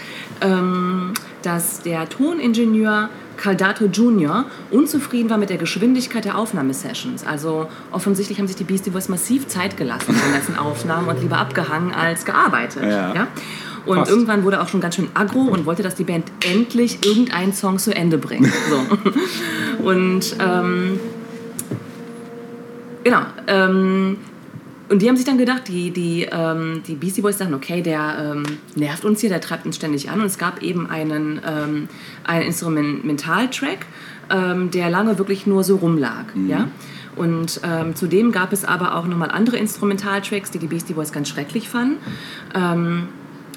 [0.41, 4.45] ähm, dass der Toningenieur Caldato Jr.
[4.69, 7.25] unzufrieden war mit der Geschwindigkeit der Aufnahmesessions.
[7.25, 11.19] Also offensichtlich haben sich die Beastie Boys massiv Zeit gelassen bei den ganzen Aufnahmen und
[11.21, 12.83] lieber abgehangen als gearbeitet.
[12.83, 13.15] Ja.
[13.15, 13.27] Ja?
[13.85, 14.11] Und Passt.
[14.11, 17.79] irgendwann wurde auch schon ganz schön aggro und wollte, dass die Band endlich irgendeinen Song
[17.79, 18.51] zu Ende bringt.
[18.69, 19.83] So.
[19.83, 20.99] Und ähm,
[23.03, 23.21] genau.
[23.47, 24.17] Ähm,
[24.89, 28.33] und die haben sich dann gedacht, die, die, ähm, die Beastie Boys dachten, okay, der
[28.35, 28.43] ähm,
[28.75, 30.19] nervt uns hier, der treibt uns ständig an.
[30.19, 31.87] Und es gab eben einen, ähm,
[32.25, 33.85] einen Instrumentaltrack,
[34.29, 36.25] ähm, der lange wirklich nur so rumlag.
[36.45, 36.67] Ja?
[37.15, 41.29] Und ähm, zudem gab es aber auch nochmal andere Instrumentaltracks, die die Beastie Boys ganz
[41.29, 41.97] schrecklich fanden.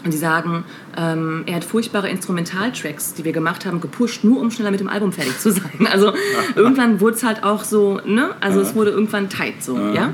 [0.04, 0.64] Und die sagen,
[0.98, 4.88] ähm, er hat furchtbare Instrumentaltracks, die wir gemacht haben, gepusht, nur um schneller mit dem
[4.88, 5.64] Album fertig zu sein.
[5.94, 6.12] Also
[6.56, 8.34] irgendwann wurde es halt auch so, ne?
[8.40, 10.12] Also es wurde irgendwann tight so, ja?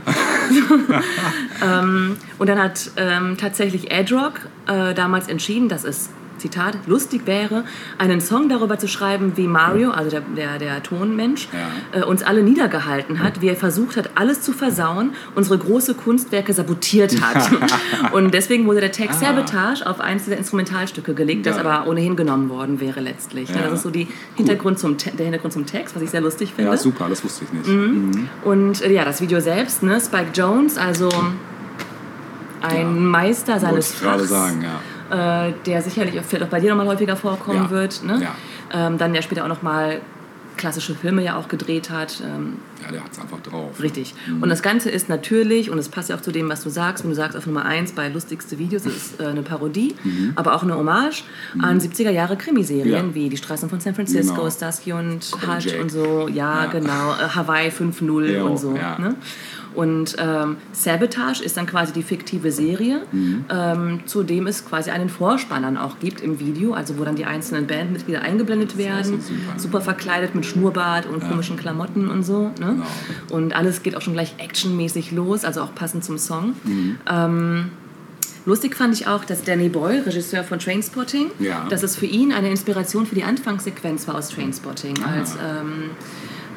[1.64, 7.22] ähm, und dann hat ähm, tatsächlich Ed Rock äh, damals entschieden, dass es Zitat, lustig
[7.26, 7.64] wäre,
[7.98, 11.48] einen Song darüber zu schreiben, wie Mario, also der, der, der Tonmensch,
[11.92, 12.00] Ja.
[12.00, 16.53] äh, uns alle niedergehalten hat, wie er versucht hat, alles zu versauen, unsere große Kunstwerke
[16.53, 17.50] sabotiert hat.
[18.12, 19.26] und deswegen wurde der Text Ah.
[19.26, 21.66] Sabotage auf eins dieser Instrumentalstücke gelegt, das Geil.
[21.66, 23.48] aber ohnehin genommen worden wäre letztlich.
[23.50, 23.62] Ja.
[23.62, 26.53] Das ist so die Hintergrund zum Te der Hintergrund zum Text, was ich sehr lustig
[26.55, 26.70] finde.
[26.70, 27.68] Ja, super, das wusste ich nicht.
[27.68, 28.29] Mhm.
[28.44, 30.00] Und äh, ja, das Video selbst, ne?
[30.00, 31.09] Spike Jones, also
[32.62, 32.85] ein Ja.
[32.85, 34.81] Meister seines ich gerade Fachs, sagen, ja.
[35.11, 37.70] Äh, der sicherlich auch, vielleicht auch bei dir nochmal häufiger vorkommen Ja.
[37.70, 38.03] wird.
[38.05, 38.20] Ne?
[38.23, 38.87] Ja.
[38.87, 40.01] Ähm, dann der später auch nochmal
[40.57, 42.23] klassische Filme ja auch gedreht hat.
[42.25, 43.81] Ähm, Ja, der hat es einfach drauf.
[43.83, 44.14] richtig.
[44.27, 44.43] Mhm.
[44.43, 47.05] Und das Ganze ist natürlich, und es passt ja auch zu dem, was du sagst,
[47.05, 49.95] wenn du sagst auf Nummer 1 bei lustigste Videos, das ist äh, eine Parodie,
[50.37, 51.25] aber auch eine Hommage
[51.61, 53.09] an 70er Jahre Krimiserien, Mhm.
[53.11, 53.14] Ja.
[53.14, 54.51] wie Die Straßen von San Francisco, Genau.
[54.51, 56.29] Starsky und Hutch und so.
[56.29, 56.66] Ja, Ja.
[56.71, 57.12] genau.
[57.12, 58.75] Äh, Hawaii 5.0 Ja, und so.
[58.77, 58.99] ja.
[58.99, 59.14] Ne?
[59.73, 63.45] Und ähm, Sabotage ist dann quasi die fiktive Serie, Mhm.
[63.49, 67.14] ähm, zu dem es quasi einen Vorspann dann auch gibt im Video, also wo dann
[67.14, 69.21] die einzelnen Bandmitglieder eingeblendet werden,
[69.59, 72.51] super verkleidet mit Schnurrbart und komischen Klamotten und so.
[72.59, 72.69] Ne?
[72.76, 73.37] Genau.
[73.37, 76.54] Und alles geht auch schon gleich actionmäßig los, also auch passend zum Song.
[76.64, 76.98] Mhm.
[77.11, 77.64] Ähm,
[78.46, 81.66] lustig fand ich auch, dass Danny Boyle, Regisseur von Trainspotting, Ja.
[81.68, 85.18] dass es für ihn eine Inspiration für die Anfangssequenz war aus Trainspotting, Ah.
[85.18, 85.90] als ähm,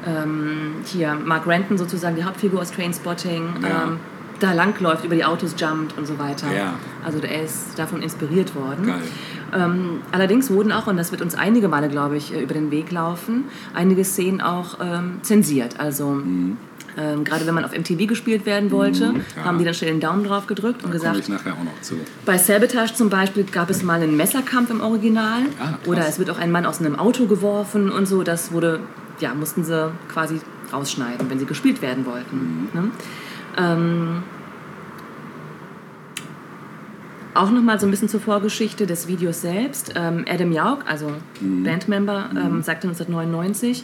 [0.06, 3.84] ähm, hier Mark Renton sozusagen die Hauptfigur aus Trainspotting Ja.
[3.84, 3.98] ähm,
[4.40, 6.52] da langläuft, über die Autos jumpt und so weiter.
[6.54, 6.74] Ja.
[7.06, 8.86] Also er ist davon inspiriert worden.
[8.88, 9.02] Geil.
[9.56, 12.72] Ähm, allerdings wurden auch, und das wird uns einige Male, glaube ich, äh, über den
[12.72, 15.80] Weg laufen, einige Szenen auch ähm, zensiert.
[15.80, 16.58] Also Mhm.
[16.98, 19.44] ähm, gerade wenn man auf MTV gespielt werden wollte, ja.
[19.46, 21.64] haben die dann schnell den Daumen drauf gedrückt und Da komme gesagt, ich nachher auch
[21.64, 21.96] noch zu.
[22.26, 25.42] bei Sabotage zum Beispiel gab es mal einen Messerkampf im Original.
[25.60, 28.24] Ah, oder es wird auch ein Mann aus einem Auto geworfen und so.
[28.24, 28.80] Das wurde,
[29.20, 30.40] ja, mussten sie quasi
[30.72, 32.70] rausschneiden, wenn sie gespielt werden wollten.
[32.74, 32.80] Mhm.
[32.82, 32.92] Ne?
[33.58, 34.24] Ähm,
[37.34, 39.94] auch nochmal so ein bisschen zur Vorgeschichte des Videos selbst.
[39.96, 41.64] Ähm, Adam Jauch, also Mhm.
[41.64, 43.84] Bandmember, ähm, sagte 1999,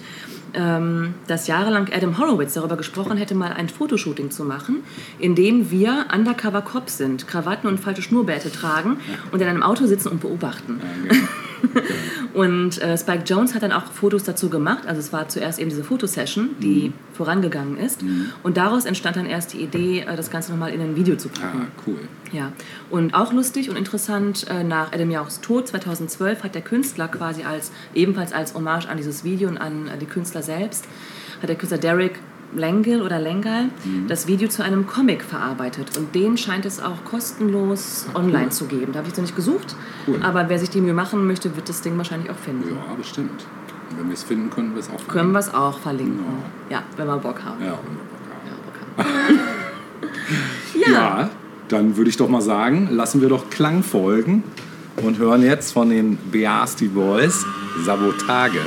[0.53, 4.77] ähm, dass jahrelang Adam Horowitz darüber gesprochen hätte, mal ein Fotoshooting zu machen,
[5.19, 8.97] in dem wir Undercover Cops sind, Krawatten und falsche Schnurrbärte tragen
[9.31, 10.79] und in einem Auto sitzen und beobachten.
[10.81, 11.27] Ja, genau.
[12.33, 14.85] Und äh, Spike Jones hat dann auch Fotos dazu gemacht.
[14.87, 18.01] Also es war zuerst eben diese Fotosession, die vorangegangen ist.
[18.43, 21.29] Und daraus entstand dann erst die Idee, äh, das Ganze nochmal in ein Video zu
[21.29, 21.67] packen.
[21.67, 21.99] Ah, cool.
[22.31, 22.51] Ja,
[22.89, 27.43] und auch lustig und interessant, äh, nach Adam Jauchs Tod 2012 hat der Künstler quasi
[27.43, 30.85] als, ebenfalls als Hommage an dieses Video und an äh, die Künstler selbst,
[31.41, 32.19] hat der Künstler Derek
[32.55, 33.65] Lengel oder Lengal
[34.07, 35.97] das Video zu einem Comic verarbeitet.
[35.97, 38.91] Und den scheint es auch kostenlos online zu geben.
[38.91, 39.75] Da habe ich jetzt noch nicht gesucht,
[40.07, 40.19] Cool.
[40.23, 42.69] aber wer sich die Mühe machen möchte, wird das Ding wahrscheinlich auch finden.
[42.69, 43.45] Ja, bestimmt.
[43.91, 46.19] Und wenn wir es finden, können wir es auch Können wir es auch verlinken.
[46.69, 46.77] Ja.
[46.77, 47.63] Ja, wenn wir Bock haben.
[47.63, 49.35] Ja, wenn wir Bock haben.
[49.35, 49.39] Ja, Bock haben.
[50.81, 50.89] ja.
[50.91, 51.29] Ja,
[51.67, 54.43] dann würde ich doch mal sagen, lassen wir doch Klang folgen
[55.03, 57.45] und hören jetzt von den Beastie Boys
[57.83, 58.59] Sabotage.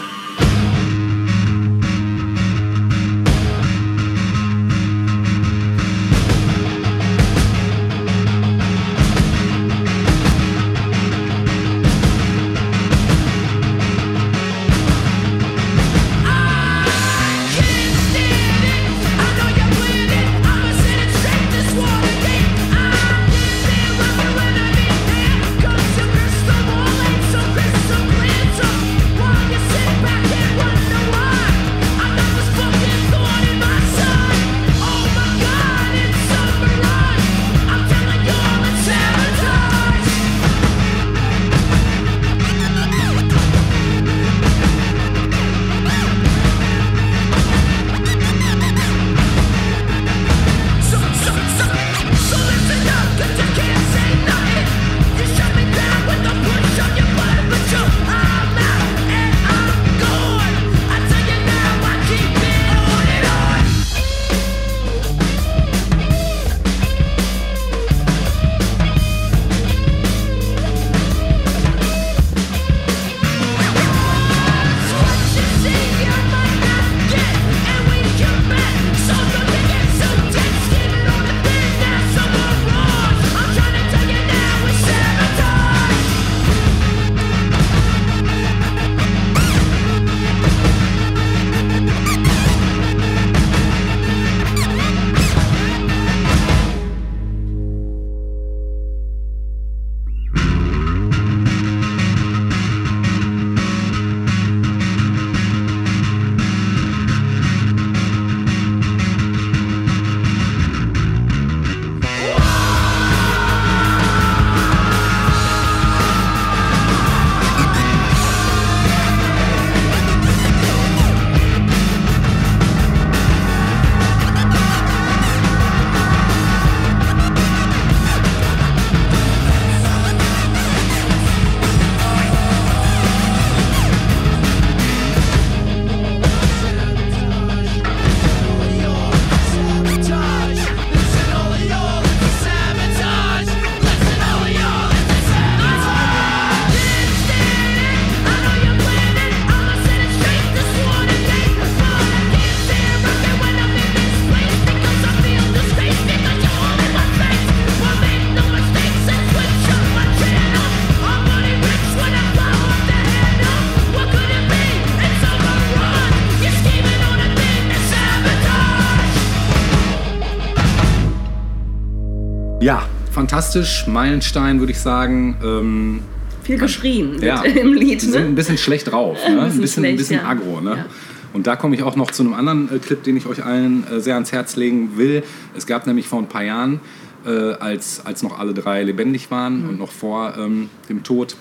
[173.43, 173.87] Fantastisch.
[173.87, 175.37] Meilenstein, würde ich sagen.
[175.43, 176.01] Ähm,
[176.43, 178.03] Viel geschrien ja, im Lied.
[178.03, 178.35] die sind ein Ne?
[178.35, 179.19] bisschen schlecht drauf.
[179.29, 179.41] Ne?
[179.43, 180.29] Ein bisschen bisschen, ein schlecht, bisschen ja.
[180.29, 180.61] aggro.
[180.61, 180.77] Ne?
[180.77, 180.87] Ja.
[181.33, 183.87] Und da komme ich auch noch zu einem anderen äh, Clip, den ich euch allen
[183.91, 185.23] äh, sehr ans Herz legen will.
[185.57, 186.81] Es gab nämlich vor ein paar Jahren,
[187.27, 189.69] äh, als, als noch alle drei lebendig waren Mhm.
[189.71, 191.37] und noch vor ähm, dem Tod,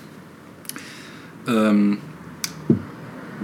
[1.46, 1.98] ähm,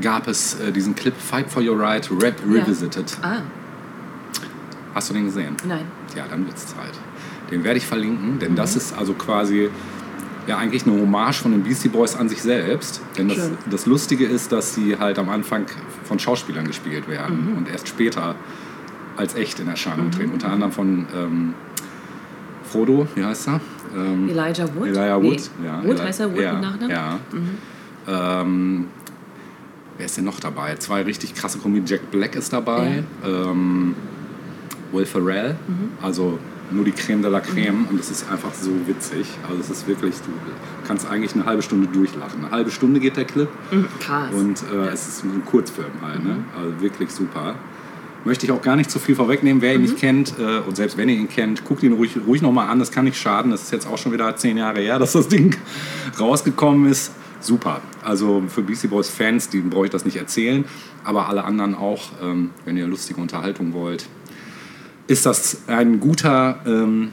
[0.00, 2.60] gab es äh, diesen Clip Fight for Your Right Rap Ja.
[2.62, 3.16] Revisited.
[3.22, 3.42] Ah,
[4.94, 5.56] Hast du den gesehen?
[5.66, 5.82] nein.
[6.16, 6.92] Ja, dann wird's Zeit.
[7.50, 9.68] Den werde ich verlinken, denn das ist also quasi
[10.46, 13.00] ja eigentlich eine Hommage von den Beastie Boys an sich selbst.
[13.16, 15.66] Denn das, das Lustige ist, dass sie halt am Anfang
[16.04, 18.34] von Schauspielern gespielt werden und erst später
[19.16, 20.32] als echt in Erscheinung treten.
[20.32, 21.54] Unter anderem von ähm,
[22.64, 23.60] Frodo, wie heißt er?
[23.96, 24.86] Ähm, Elijah Wood?
[24.88, 25.30] Elijah Nee.
[25.30, 25.50] Wood.
[25.64, 26.90] Ja, Wood Eli- heißt er Wood ja, mit Nachnamen?
[26.90, 27.18] Ja.
[28.42, 28.86] Ähm,
[29.96, 30.76] wer ist denn noch dabei?
[30.76, 31.86] Zwei richtig krasse Komödien.
[31.86, 33.02] Jack Black ist dabei.
[33.24, 33.94] Ähm,
[34.92, 35.56] Will Ferrell.
[35.66, 35.90] Mhm.
[36.02, 36.38] Also
[36.70, 37.86] nur die Creme de la Creme.
[37.90, 39.26] Und es ist einfach so witzig.
[39.48, 40.30] Also es ist wirklich, du
[40.86, 42.44] kannst eigentlich eine halbe Stunde durchlachen.
[42.44, 43.48] Eine halbe Stunde geht der Clip.
[43.70, 44.34] Mhm, Krass.
[44.34, 46.24] Und äh, es ist ein Kurzfilm halt.
[46.24, 46.44] Ne?
[46.56, 47.54] Also wirklich super.
[48.24, 49.62] Möchte ich auch gar nicht zu viel vorwegnehmen.
[49.62, 52.42] Wer ihn nicht kennt, äh, und selbst wenn ihr ihn kennt, guckt ihn ruhig, ruhig
[52.42, 52.78] nochmal an.
[52.78, 53.50] Das kann nicht schaden.
[53.50, 55.56] Das ist jetzt auch schon wieder zehn Jahre her, dass das Ding
[56.20, 57.12] rausgekommen ist.
[57.40, 57.80] Super.
[58.02, 60.64] Also für Beastie Boys Fans, die brauche ich das nicht erzählen.
[61.04, 64.08] Aber alle anderen auch, ähm, wenn ihr lustige Unterhaltung wollt,
[65.08, 67.10] ist das ein guter, ähm,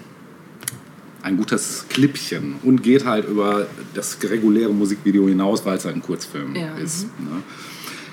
[1.24, 6.56] ein gutes Clipchen und geht halt über das reguläre Musikvideo hinaus, weil es ein Kurzfilm
[6.56, 7.06] Ja, ist.
[7.20, 7.42] Ne?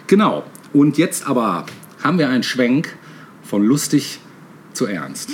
[0.06, 0.44] Genau.
[0.72, 1.66] Und jetzt aber
[2.02, 2.96] haben wir einen Schwenk
[3.42, 4.20] von lustig
[4.72, 5.30] zu ernst.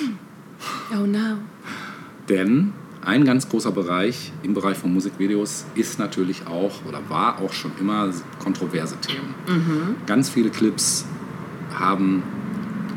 [0.92, 1.38] oh no.
[2.28, 2.72] Denn
[3.04, 7.70] ein ganz großer Bereich im Bereich von Musikvideos ist natürlich auch oder war auch schon
[7.78, 8.10] immer
[8.42, 9.34] kontroverse Themen.
[10.06, 11.04] Ganz viele Clips
[11.78, 12.22] haben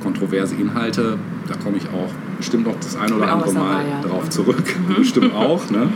[0.02, 1.18] kontroverse Inhalte.
[1.48, 4.02] Da komme ich auch bestimmt noch das ein oder andere Mal dabei, ja.
[4.02, 4.64] drauf zurück.
[4.98, 5.70] bestimmt auch.
[5.70, 5.90] Ne?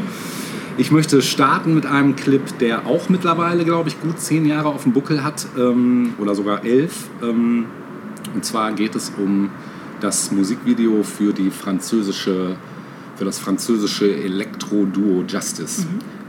[0.77, 4.83] Ich möchte starten mit einem Clip, der auch mittlerweile, glaube ich, gut zehn Jahre auf
[4.83, 7.05] dem Buckel hat ähm, oder sogar elf.
[7.23, 7.65] Ähm,
[8.33, 9.49] und zwar geht es um
[10.01, 12.57] das Musikvideo für die französische,
[13.15, 15.85] für das französische Elektro-Duo Justice.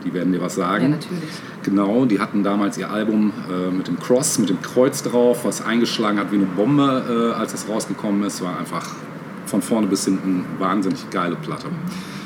[0.06, 0.84] Die werden dir was sagen.
[0.84, 1.30] Ja, natürlich.
[1.64, 5.64] Genau, die hatten damals ihr Album äh, mit dem Cross, mit dem Kreuz drauf, was
[5.64, 8.40] eingeschlagen hat wie eine Bombe, äh, als es rausgekommen ist.
[8.40, 8.86] War einfach
[9.46, 11.66] von vorne bis hinten wahnsinnig geile Platte.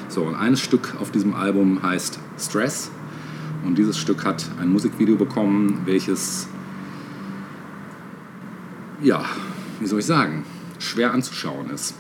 [0.09, 2.91] So, und eines Stück auf diesem Album heißt Stress.
[3.65, 6.49] Und dieses Stück hat ein Musikvideo bekommen, welches,
[9.03, 9.25] ja,
[9.81, 10.45] wie soll ich sagen,
[10.79, 11.95] schwer anzuschauen ist.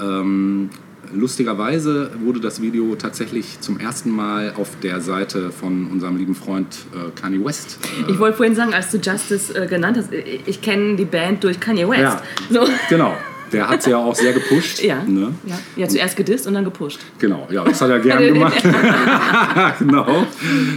[0.00, 0.70] Ähm,
[1.12, 6.78] lustigerweise wurde das Video tatsächlich zum ersten Mal auf der Seite von unserem lieben Freund
[6.94, 7.78] äh, Kanye West.
[8.06, 11.04] Äh, Ich wollte vorhin sagen, als du Justice äh, genannt hast, ich, ich kenne die
[11.04, 12.00] Band durch Kanye West.
[12.00, 12.22] Ja.
[12.50, 12.68] So.
[12.88, 13.14] genau.
[13.52, 14.80] Der hat sie ja auch sehr gepusht.
[14.80, 15.02] Ja.
[15.02, 15.34] Ne?
[15.44, 15.58] ja.
[15.74, 17.00] ja, zuerst gedisst und dann gepusht.
[17.18, 18.62] Genau, ja, das hat er gern gemacht.
[19.80, 20.24] genau.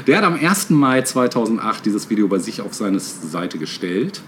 [0.07, 0.71] Der hat am 1.
[0.71, 4.21] Mai 2008 dieses Video bei sich auf seine Seite gestellt.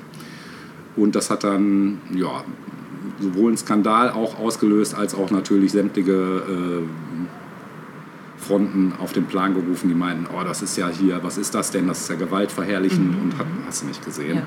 [0.96, 2.44] Und das hat dann, ja,
[3.20, 6.82] sowohl einen Skandal auch ausgelöst, als auch natürlich sämtliche äh,
[8.38, 11.72] Fronten auf den Plan gerufen, die meinten, oh, das ist ja hier, was ist das
[11.72, 11.88] denn?
[11.88, 14.42] Das ist ja gewaltverherrlichen und hat, hast du nicht gesehen.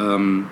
[0.00, 0.44] Ähm,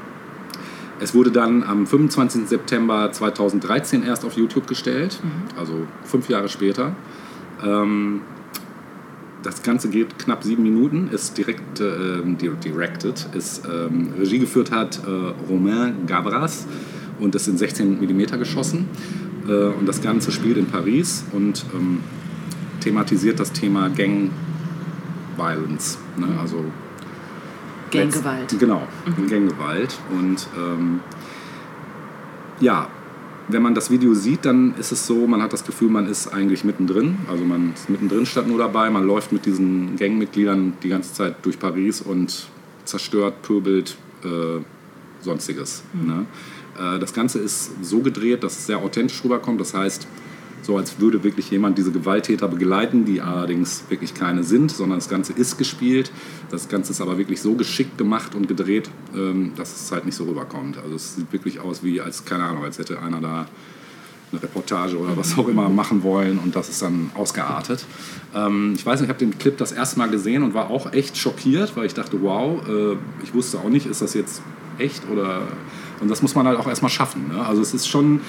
[1.01, 2.47] es wurde dann am 25.
[2.49, 5.21] September 2013 erst auf YouTube gestellt,
[5.59, 6.95] also fünf Jahre später.
[7.65, 8.21] Ähm,
[9.43, 14.71] das Ganze geht knapp sieben Minuten, ist direkt äh, di- directed, ist ähm, Regie geführt
[14.71, 16.67] hat äh, Romain Gabras
[17.23, 18.89] und es sind 16 mm geschossen.
[19.49, 22.01] Äh, und das Ganze spielt in Paris und ähm,
[22.81, 24.31] thematisiert das Thema Gang
[25.37, 25.99] Violence.
[26.17, 26.27] Ne?
[26.41, 26.65] Also
[27.91, 28.59] Ganggewalt.
[28.59, 28.83] Genau,
[29.29, 29.99] Ganggewalt.
[30.11, 31.01] Und ähm,
[32.61, 32.89] ja,
[33.49, 36.29] wenn man das Video sieht, dann ist es so, man hat das Gefühl, man ist
[36.29, 37.19] eigentlich mittendrin.
[37.29, 38.89] Also man ist mittendrin statt nur dabei.
[38.89, 42.49] Man läuft mit diesen Gangmitgliedern die ganze Zeit durch Paris und
[42.85, 44.61] zerstört, pöbelt, äh,
[45.21, 45.83] sonstiges.
[45.93, 46.27] Ne?
[46.79, 49.61] Äh, das Ganze ist so gedreht, dass es sehr authentisch rüberkommt.
[49.61, 50.07] Das heißt,
[50.63, 55.09] so als würde wirklich jemand diese Gewalttäter begleiten, die allerdings wirklich keine sind, sondern das
[55.09, 56.13] Ganze ist gespielt.
[56.51, 60.15] Das Ganze ist aber wirklich so geschickt gemacht und gedreht, ähm, dass es halt nicht
[60.15, 60.79] so rüberkommt.
[60.79, 63.47] Also es sieht wirklich aus wie, als, keine Ahnung, als hätte einer da
[64.31, 67.85] eine Reportage oder was auch immer machen wollen und das ist dann ausgeartet.
[68.35, 70.93] Ähm, ich weiß nicht, ich habe den Clip das erste Mal gesehen und war auch
[70.93, 74.43] echt schockiert, weil ich dachte, wow, äh, ich wusste auch nicht, ist das jetzt
[74.79, 75.43] echt oder...
[76.03, 77.29] Und das muss man halt auch erstmal schaffen.
[77.29, 77.47] Ne?
[77.47, 78.21] Also es ist schon,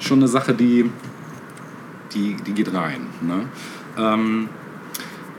[0.00, 0.90] schon eine Sache, die
[2.14, 3.06] die, die geht rein.
[3.20, 3.46] Ne?
[3.98, 4.48] Ähm,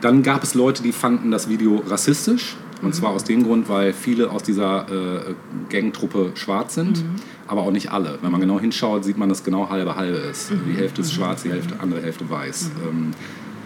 [0.02, 2.56] dann gab es Leute, die fanden das Video rassistisch.
[2.82, 5.34] Und zwar aus dem Grund, weil viele aus dieser äh,
[5.70, 7.04] Gangtruppe schwarz sind,
[7.46, 8.20] aber auch nicht alle.
[8.22, 10.54] Wenn man genau hinschaut, sieht man, dass genau halbe halbe ist.
[10.66, 12.72] Die Hälfte ist schwarz, die Hälfte, andere Hälfte weiß.
[12.88, 13.12] Ähm,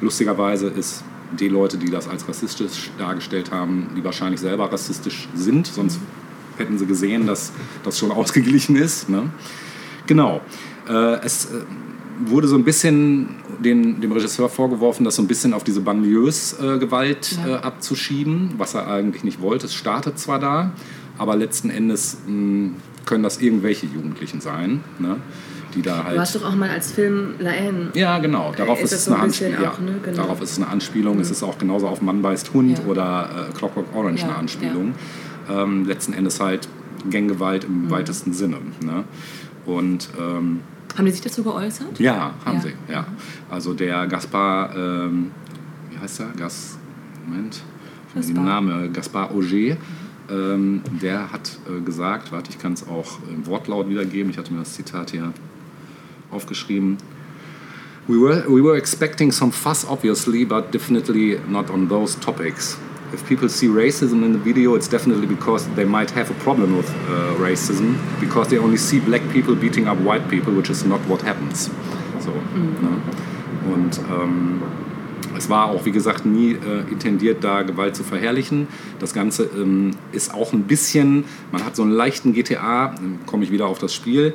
[0.01, 1.03] lustigerweise ist
[1.39, 5.99] die Leute, die das als rassistisch dargestellt haben, die wahrscheinlich selber rassistisch sind, sonst
[6.57, 7.51] hätten sie gesehen, dass
[7.83, 9.09] das schon ausgeglichen ist.
[9.09, 9.29] Ne?
[10.07, 10.41] Genau.
[10.87, 11.49] Äh, es äh,
[12.25, 13.29] wurde so ein bisschen
[13.63, 17.55] den, dem Regisseur vorgeworfen, das so ein bisschen auf diese Banlieues-Gewalt Ja.
[17.55, 19.65] äh, abzuschieben, was er eigentlich nicht wollte.
[19.65, 20.71] Es startet zwar da,
[21.17, 22.71] aber letzten Endes mh,
[23.05, 25.17] können das irgendwelche Jugendlichen sein, ne?
[25.75, 26.15] die da halt...
[26.17, 27.89] Du hast doch auch mal als Film La Haine.
[27.95, 28.53] Ja, genau.
[28.55, 29.65] Darauf Ist ist, es so eine Anspielung.
[29.65, 29.95] auch, ne?
[30.03, 30.17] Genau.
[30.17, 31.19] Darauf ist es eine Anspielung.
[31.19, 32.85] Es ist auch genauso auf Mann beißt Hund Ja.
[32.85, 34.93] oder äh, Clockwork Orange Ja, eine Anspielung.
[35.49, 36.67] Ähm, letzten Endes halt
[37.09, 37.85] Ganggewalt Mhm.
[37.85, 38.57] im weitesten Sinne.
[38.83, 39.03] Ne?
[39.65, 40.61] Und ähm,
[40.97, 41.99] Haben die sich dazu geäußert?
[41.99, 42.61] ja, haben Ja.
[42.61, 42.73] sie.
[42.91, 43.05] Ja.
[43.49, 45.31] Also der Gaspar, ähm,
[45.91, 46.27] wie heißt er?
[46.37, 46.77] Gas,
[47.27, 47.61] Moment,
[48.09, 48.61] ich weiß nicht den Gaspar.
[48.61, 49.77] Namen, Gaspar Auger.
[50.29, 54.29] Ähm, der hat äh, gesagt, warte, ich kann es auch im Wortlaut wiedergeben.
[54.31, 55.33] Ich hatte mir das Zitat hier
[56.31, 56.97] aufgeschrieben.
[58.07, 62.77] We were, we were expecting some fuss, obviously, but definitely not on those topics.
[63.13, 66.75] If people see racism in the video, it's definitely because they might have a problem
[66.75, 70.83] with uh, racism, because they only see black people beating up white people, which is
[70.83, 71.69] not what happens.
[72.19, 73.01] So, ne?
[73.71, 74.61] Und ähm,
[75.37, 78.67] es war auch, wie gesagt, nie äh, intendiert, da Gewalt zu verherrlichen.
[78.99, 83.43] Das Ganze ähm, ist auch ein bisschen, man hat so einen leichten GTA, dann komme
[83.43, 84.33] ich wieder auf das Spiel.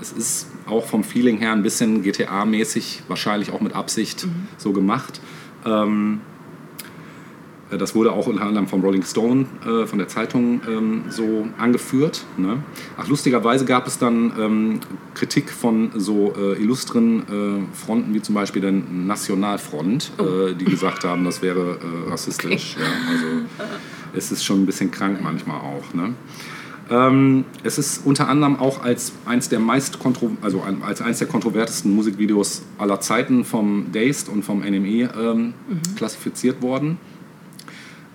[0.00, 4.26] Es ist auch vom Feeling her ein bisschen GTA-mäßig, wahrscheinlich auch mit Absicht
[4.56, 5.20] so gemacht.
[5.66, 6.29] Ähm, äh,
[7.78, 12.24] das wurde auch unter anderem vom Rolling Stone, äh, von der Zeitung ähm, so angeführt.
[12.36, 12.62] Ne?
[12.96, 14.80] Ach, lustigerweise gab es dann ähm,
[15.14, 21.04] Kritik von so äh, illustren äh, Fronten wie zum Beispiel der Nationalfront, äh, die gesagt
[21.04, 22.76] haben, das wäre äh, rassistisch.
[22.78, 22.86] Ja?
[23.10, 23.26] Also
[24.14, 25.94] es ist schon ein bisschen krank manchmal auch.
[25.94, 26.14] Ne?
[26.90, 31.28] Ähm, es ist unter anderem auch als eins der meist kontro also als eins der
[31.28, 35.54] kontroversesten Musikvideos aller Zeiten vom Dazed und vom NME ähm,
[35.96, 36.98] klassifiziert worden.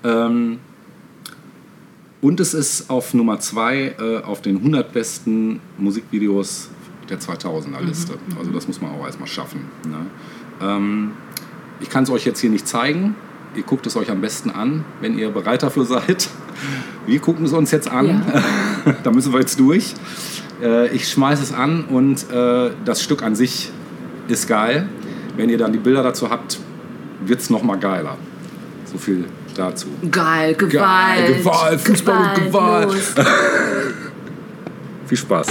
[0.05, 0.59] Ähm,
[2.21, 6.69] und es ist auf Nummer zwei äh, auf den 100 besten Musikvideos
[7.09, 8.13] der 2000er Liste.
[8.37, 9.61] Also das muss man auch erstmal schaffen.
[9.87, 10.05] Ne?
[10.61, 11.11] Ähm,
[11.79, 13.15] ich kann es euch jetzt hier nicht zeigen.
[13.55, 16.29] Ihr guckt es euch am besten an, wenn ihr bereit dafür seid.
[17.05, 18.23] Wir gucken es uns jetzt an.
[19.03, 19.93] da müssen wir jetzt durch.
[20.61, 23.71] Äh, ich schmeiße es an und äh, das Stück an sich
[24.27, 24.89] ist geil.
[25.37, 26.59] Wenn ihr dann die Bilder dazu habt,
[27.23, 28.17] wird es nochmal geiler.
[28.85, 29.25] So viel
[29.57, 29.87] dazu.
[30.11, 30.71] Geil, Gewalt.
[30.71, 32.93] Geil, Gewalt, Fußball und Gewalt.
[35.07, 35.47] Viel Spaß.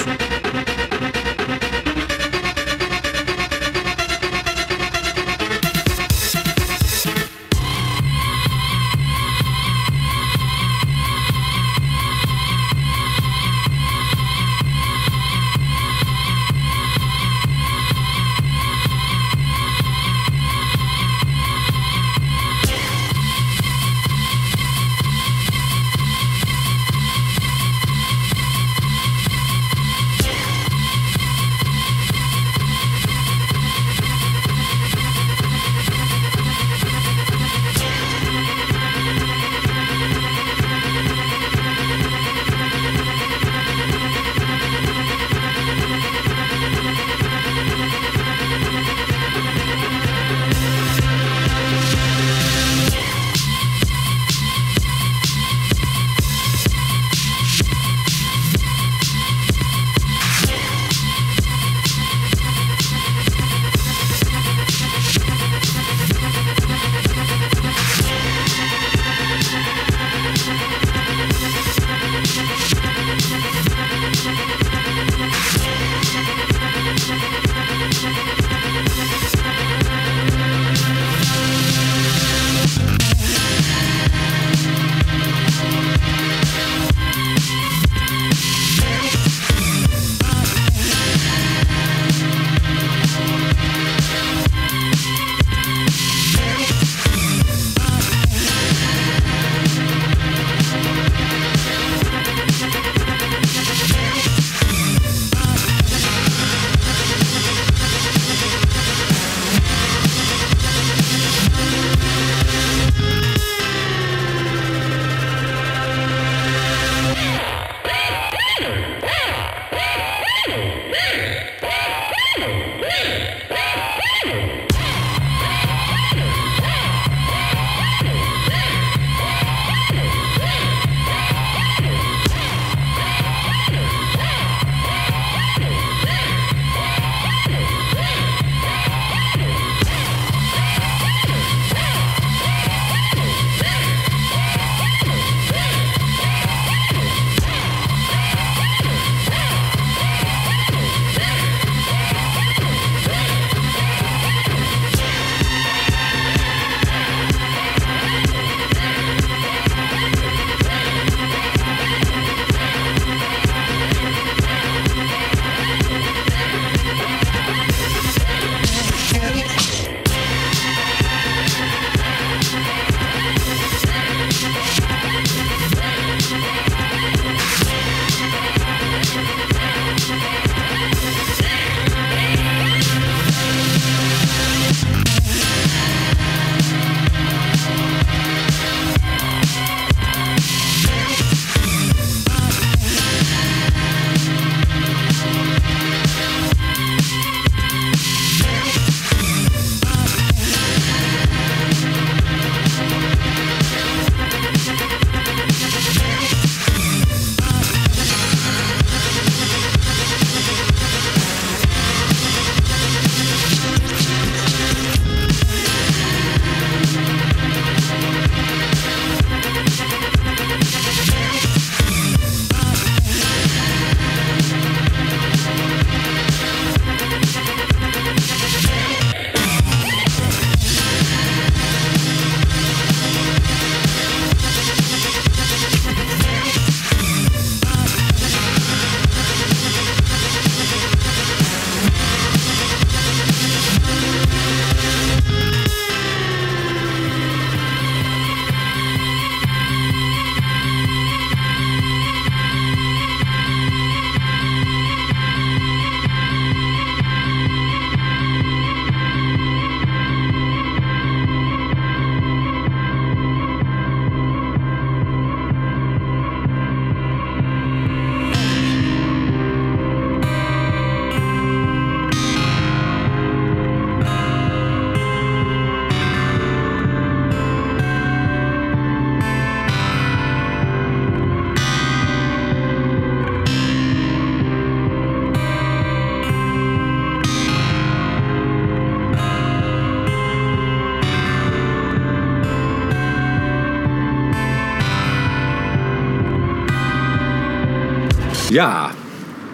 [298.55, 298.91] Ja,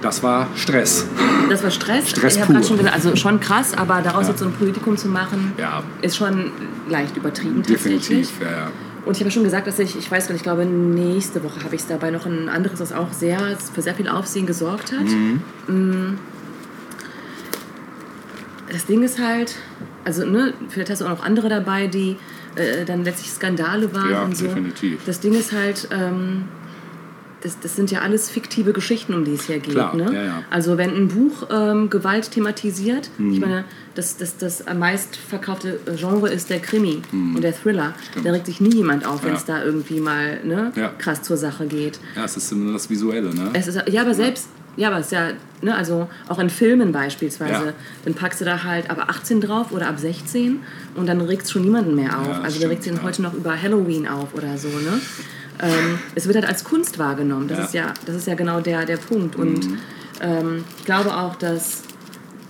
[0.03, 1.07] das war Stress.
[1.49, 2.11] Das war Stress.
[2.11, 2.63] Stress ich pur.
[2.63, 4.31] schon gesagt, also schon krass, aber daraus Ja.
[4.31, 5.83] jetzt so ein Politikum zu machen, Ja.
[6.03, 6.53] ist schon
[6.89, 8.07] leicht übertrieben tatsächlich.
[8.09, 8.71] Definitiv, ja, ja.
[9.07, 11.65] Und ich habe schon gesagt, dass ich, ich weiß gar nicht, ich glaube, nächste Woche
[11.65, 13.39] habe ich es dabei noch ein anderes, das auch sehr
[13.75, 15.07] für sehr viel Aufsehen gesorgt hat.
[15.75, 16.19] Mm.
[18.71, 19.57] Das Ding ist halt,
[20.05, 22.17] also ne, vielleicht hast du auch noch andere dabei, die
[22.57, 24.47] äh, dann letztlich Skandale waren Ja, und so.
[24.47, 25.01] definitiv.
[25.07, 26.45] Das Ding ist halt, ähm,
[27.43, 29.73] das, das sind ja alles fiktive Geschichten, um die es hier geht.
[29.75, 30.11] Klar, ne?
[30.13, 30.43] ja, ja.
[30.51, 33.33] Also wenn ein Buch ähm, Gewalt thematisiert, Mhm.
[33.33, 33.65] ich meine,
[33.95, 37.95] das, das, das am meistverkaufte Genre ist der Krimi und der Thriller.
[38.23, 39.35] Da regt sich nie jemand auf, wenn Mhm.
[39.35, 39.39] Ja.
[39.41, 41.99] es da irgendwie mal ne, krass zur Sache geht.
[42.17, 43.51] Ja, es ist immer das Visuelle, ne?
[43.55, 45.29] Es ist, ja, aber selbst, ja, aber es ist ja,
[45.63, 47.73] ne, also auch in Filmen beispielsweise, Ja.
[48.05, 50.61] dann packst du da halt ab 18 drauf oder ab 16
[50.95, 52.27] und dann regt es schon niemanden mehr auf.
[52.29, 53.03] Ja, also da stimmt, regt sich ja.
[53.03, 55.01] heute noch über Halloween auf oder so, ne?
[55.63, 57.49] Ähm, es wird halt als Kunst wahrgenommen.
[57.49, 57.65] Das Ja.
[57.65, 59.37] ist ja, das ist ja genau der, der Punkt.
[59.37, 59.79] Und Mhm.
[60.21, 61.83] ähm, ich glaube auch, dass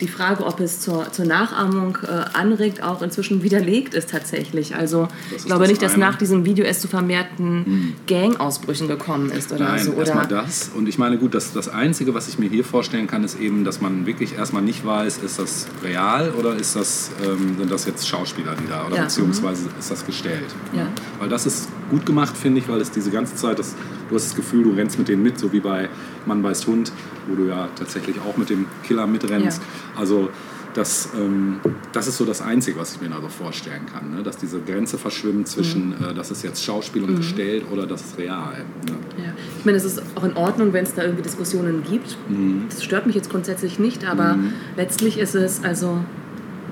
[0.01, 4.75] die Frage, ob es zur, zur Nachahmung äh, anregt, auch inzwischen widerlegt ist tatsächlich.
[4.75, 6.05] Also ich glaube das nicht, dass eine.
[6.05, 6.11] Mhm.
[6.11, 9.93] nach diesem Video es zu vermehrten Gang-Ausbrüchen gekommen ist oder Nein, so.
[9.93, 10.71] erstmal das.
[10.75, 13.65] Und ich meine, gut, das, das Einzige, was ich mir hier vorstellen kann, ist eben,
[13.65, 17.85] dass man wirklich erstmal nicht weiß, ist das real oder ist das, ähm, sind das
[17.87, 20.55] jetzt Schauspieler, die da, oder Ja, beziehungsweise ist das gestellt.
[20.73, 20.87] Ja.
[21.19, 23.75] Weil das ist gut gemacht, finde ich, weil es diese ganze Zeit, das,
[24.11, 25.89] du hast das Gefühl, du rennst mit denen mit, so wie bei
[26.27, 26.93] Mann beißt Hund,
[27.29, 29.63] wo du ja tatsächlich auch mit dem Killer mitrennst.
[29.97, 30.29] Also
[30.75, 31.59] das, ähm,
[31.93, 34.23] das ist so das Einzige, was ich mir da so vorstellen kann, ne?
[34.23, 36.11] dass diese Grenze verschwimmt zwischen, Mhm.
[36.11, 38.65] äh, das ist jetzt Schauspiel und gestellt oder das ist real.
[38.87, 38.93] Ne?
[39.25, 39.33] Ja.
[39.59, 42.17] Ich meine, es ist auch in Ordnung, wenn es da irgendwie Diskussionen gibt.
[42.29, 42.67] Mhm.
[42.69, 44.39] Das stört mich jetzt grundsätzlich nicht, aber
[44.77, 46.05] letztlich ist es, also,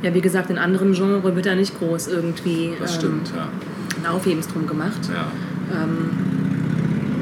[0.05, 3.49] ja, wie gesagt, in anderen Genres wird da nicht groß irgendwie Das ähm, stimmt, ja.
[3.99, 5.09] ein Aufhebens drum gemacht.
[5.13, 5.27] ja.
[5.71, 6.48] Es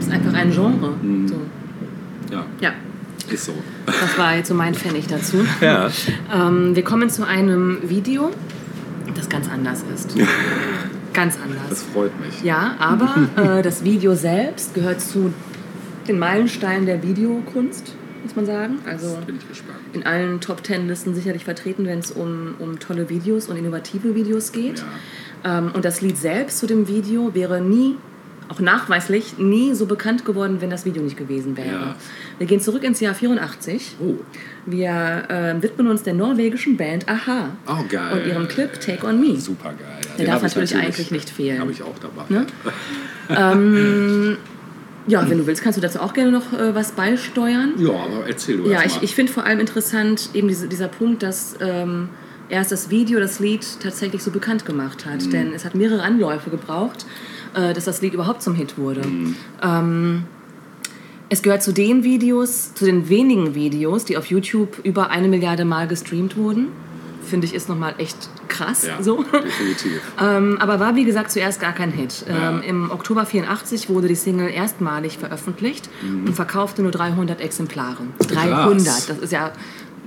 [0.06, 0.94] ist einfach ein Genre.
[1.02, 1.28] Mhm.
[1.28, 1.40] So.
[2.30, 2.72] Ja, Ja,
[3.30, 3.54] ist so.
[3.86, 5.38] das war jetzt so mein Pfennig dazu.
[5.60, 5.90] Ja.
[6.34, 8.30] Ähm, wir kommen zu einem Video,
[9.14, 10.16] das ganz anders ist.
[11.12, 11.68] ganz anders.
[11.68, 12.42] Das freut mich.
[12.42, 13.28] Ja, aber
[13.58, 15.32] äh, das Video selbst gehört zu
[16.08, 18.78] den Meilensteinen der Videokunst, muss man sagen.
[18.86, 19.78] Also Bin ich gespannt.
[19.92, 24.14] in allen Top Ten Listen sicherlich vertreten, wenn es um, um tolle Videos und innovative
[24.14, 24.84] Videos geht.
[25.44, 27.96] Ähm, und das Lied selbst zu dem Video wäre nie,
[28.48, 31.68] auch nachweislich, nie so bekannt geworden, wenn das Video nicht gewesen wäre.
[31.68, 31.96] Ja.
[32.38, 33.96] Wir gehen zurück ins Jahr 84.
[34.00, 34.14] Oh,
[34.66, 37.50] Wir äh, widmen uns der norwegischen Band Aha.
[37.66, 38.12] oh geil.
[38.12, 39.36] Und ihrem Clip Take On Me.
[39.36, 40.16] Super geil.
[40.18, 41.60] Der darf natürlich eigentlich nicht fehlen.
[41.60, 42.22] Habe ich auch dabei.
[42.28, 42.46] Ne?
[43.30, 44.36] ähm,
[45.08, 47.74] ja, wenn du willst, kannst du dazu auch gerne noch äh, was beisteuern.
[47.78, 51.22] Ja, aber erzähl du Ja, ich, ich finde vor allem interessant eben diese, dieser Punkt,
[51.22, 52.08] dass ähm,
[52.48, 55.24] erst das Video das Lied tatsächlich so bekannt gemacht hat.
[55.26, 55.30] Mhm.
[55.30, 57.06] Denn es hat mehrere Anläufe gebraucht,
[57.56, 59.04] äh, dass das Lied überhaupt zum Hit wurde.
[59.06, 59.34] Mhm.
[59.62, 60.22] Ähm,
[61.28, 65.64] es gehört zu den Videos, zu den wenigen Videos, die auf YouTube über eine Milliarde
[65.64, 66.68] Mal gestreamt wurden.
[67.28, 68.86] Finde ich ist nochmal echt krass.
[68.86, 69.24] ja, so.
[69.24, 70.00] definitiv.
[70.22, 72.24] Ähm, aber war wie gesagt zuerst gar kein Hit.
[72.28, 72.50] Ja.
[72.50, 76.26] Ähm, Im Oktober 84 wurde die Single erstmalig veröffentlicht Mhm.
[76.28, 77.96] und verkaufte nur 300 Exemplare.
[78.28, 79.50] 300, das ist ja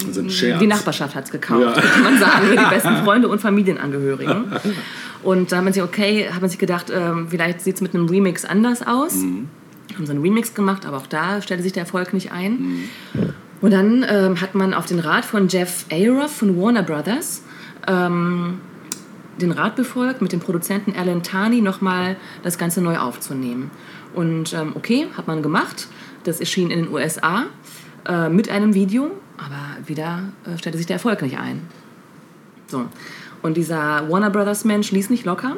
[0.07, 0.59] Das ist Scherz.
[0.59, 1.81] die Nachbarschaft hat es gekauft, Ja.
[1.81, 2.47] könnte man sagen.
[2.51, 4.45] Die besten Freunde und Familienangehörigen.
[5.23, 7.93] Und da hat man sich, okay, hat man sich gedacht, ähm, vielleicht sieht es mit
[7.93, 9.15] einem Remix anders aus.
[9.15, 9.49] Mhm.
[9.95, 12.51] Haben so einen Remix gemacht, aber auch da stellte sich der Erfolg nicht ein.
[12.51, 12.89] Mhm.
[13.61, 17.43] Und dann ähm, hat man auf den Rat von Jeff Aroff von Warner Brothers
[17.87, 18.61] ähm,
[19.41, 23.71] den Rat befolgt, mit dem Produzenten Alan Tani nochmal das Ganze neu aufzunehmen.
[24.13, 25.87] Und ähm, okay, hat man gemacht.
[26.23, 27.45] Das erschien in den USA
[28.07, 31.61] äh, mit einem Video, aber wieder äh, stellte sich der Erfolg nicht ein.
[32.67, 32.85] So.
[33.41, 35.55] Und dieser Warner Brothers Mensch ließ nicht locker.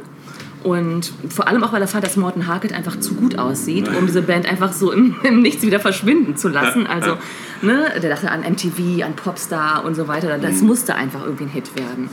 [0.64, 4.06] Und vor allem auch, weil er fand, dass Morten Harkett einfach zu gut aussieht, um
[4.06, 6.86] diese Band einfach so im, im Nichts wieder verschwinden zu lassen.
[6.86, 7.18] Also,
[7.62, 10.38] ne, der dachte an MTV, an Popstar und so weiter.
[10.38, 12.10] Das musste einfach irgendwie ein Hit werden.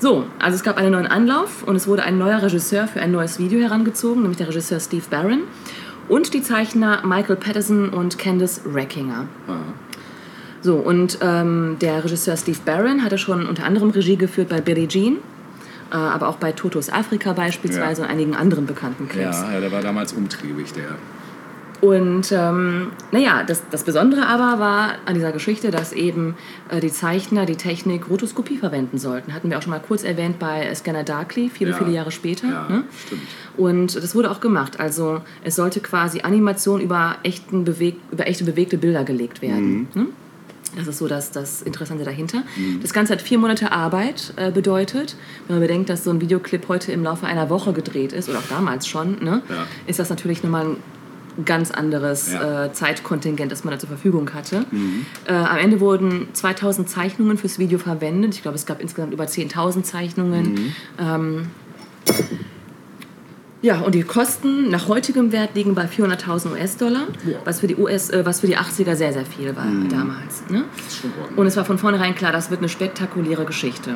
[0.00, 3.12] So, also es gab einen neuen Anlauf und es wurde ein neuer Regisseur für ein
[3.12, 5.42] neues Video herangezogen, nämlich der Regisseur Steve Barron
[6.08, 9.26] und die Zeichner Michael Patterson und Candice Reckinger.
[9.46, 9.54] Ja.
[10.60, 14.88] So, und ähm, der Regisseur Steve Barron hatte schon unter anderem Regie geführt bei Billie
[14.88, 15.16] Jean,
[15.90, 18.06] äh, aber auch bei Totos Afrika beispielsweise Ja.
[18.08, 19.40] und einigen anderen bekannten Clips.
[19.40, 20.96] Ja, ja, der war damals umtriebig, der.
[21.80, 26.34] Und ähm, naja, das, das Besondere aber war an dieser Geschichte, dass eben
[26.70, 29.32] äh, die Zeichner die Technik Rotoskopie verwenden sollten.
[29.32, 31.76] Hatten wir auch schon mal kurz erwähnt bei Scanner Darkly, viele, Ja.
[31.76, 32.48] viele Jahre später.
[32.48, 32.82] Ja, ne?
[33.06, 33.22] stimmt.
[33.56, 34.80] Und das wurde auch gemacht.
[34.80, 39.86] Also es sollte quasi Animation über, echten beweg über echte bewegte Bilder gelegt werden.
[39.94, 40.06] Ne?
[40.76, 42.42] Das ist so das, das Interessante dahinter.
[42.82, 45.16] Das Ganze hat vier Monate Arbeit äh, bedeutet.
[45.46, 48.38] Wenn man bedenkt, dass so ein Videoclip heute im Laufe einer Woche gedreht ist, oder
[48.38, 49.66] auch damals schon, ne, Ja.
[49.86, 52.66] ist das natürlich nochmal ein ganz anderes Ja.
[52.66, 54.64] äh, Zeitkontingent, das man da zur Verfügung hatte.
[55.26, 58.34] Äh, am Ende wurden 2000 Zeichnungen fürs Video verwendet.
[58.34, 60.72] Ich glaube, es gab insgesamt über 10.000 Zeichnungen.
[61.00, 61.46] Ähm,
[63.60, 67.08] ja, und die Kosten nach heutigem Wert liegen bei 400.000 US-Dollar,
[67.44, 70.44] was, für die US, äh, was für die 80er sehr, sehr viel war damals.
[70.48, 70.64] Ne?
[71.36, 73.94] Und es war von vornherein klar, das wird eine spektakuläre Geschichte.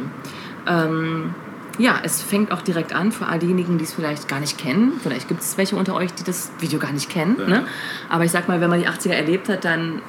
[0.66, 1.34] Ähm,
[1.78, 4.94] ja, es fängt auch direkt an für all diejenigen, die es vielleicht gar nicht kennen.
[5.02, 7.36] Vielleicht gibt es welche unter euch, die das Video gar nicht kennen.
[7.38, 7.46] Ja.
[7.46, 7.64] Ne?
[8.08, 10.02] Aber ich sag mal, wenn man die 80er erlebt hat, dann Ja.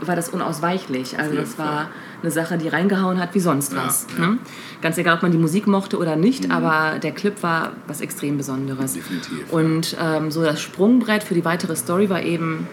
[0.00, 1.18] War das unausweichlich.
[1.18, 1.88] Also das war Fall.
[2.22, 4.06] eine Sache, die reingehauen hat wie sonst was.
[4.18, 4.26] ja.
[4.26, 4.34] Mhm.
[4.34, 4.38] Ne?
[4.82, 8.36] Ganz egal, ob man die Musik mochte oder nicht, aber der Clip war was extrem
[8.36, 8.94] Besonderes.
[8.94, 12.66] Definitiv, Und ähm, so das Sprungbrett für die weitere Story war eben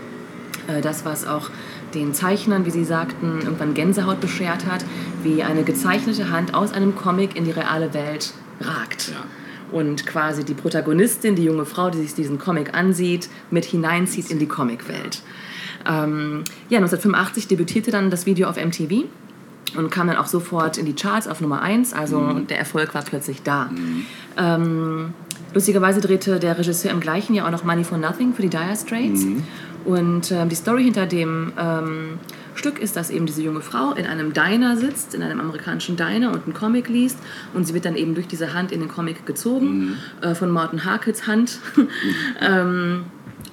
[0.68, 1.50] äh, das, was auch
[1.94, 4.84] den Zeichnern, wie sie sagten, irgendwann Gänsehaut beschert hat,
[5.24, 9.10] wie eine gezeichnete Hand aus einem Comic in die reale Welt ragt.
[9.10, 9.24] Ja.
[9.72, 14.40] Und quasi die Protagonistin, die junge Frau, die sich diesen Comic ansieht, mit hineinzieht in
[14.40, 15.22] die Comicwelt.
[15.88, 19.06] Ähm, ja, 1985 debütierte dann das Video auf MTV
[19.78, 21.94] und kam dann auch sofort in die Charts auf Nummer 1.
[21.94, 23.70] Also der Erfolg war plötzlich da.
[24.38, 25.14] Ähm,
[25.54, 28.76] lustigerweise drehte der Regisseur im gleichen Jahr auch noch Money for Nothing für die Dire
[28.76, 29.26] Straits.
[29.86, 32.20] Und ähm, die Story hinter dem ähm,
[32.54, 36.32] Stück ist, dass eben diese junge Frau in einem Diner sitzt, in einem amerikanischen Diner
[36.32, 37.18] und einen Comic liest.
[37.54, 40.86] Und sie wird dann eben durch diese Hand in den Comic gezogen, äh, von Morton
[40.86, 41.60] Harkets Hand.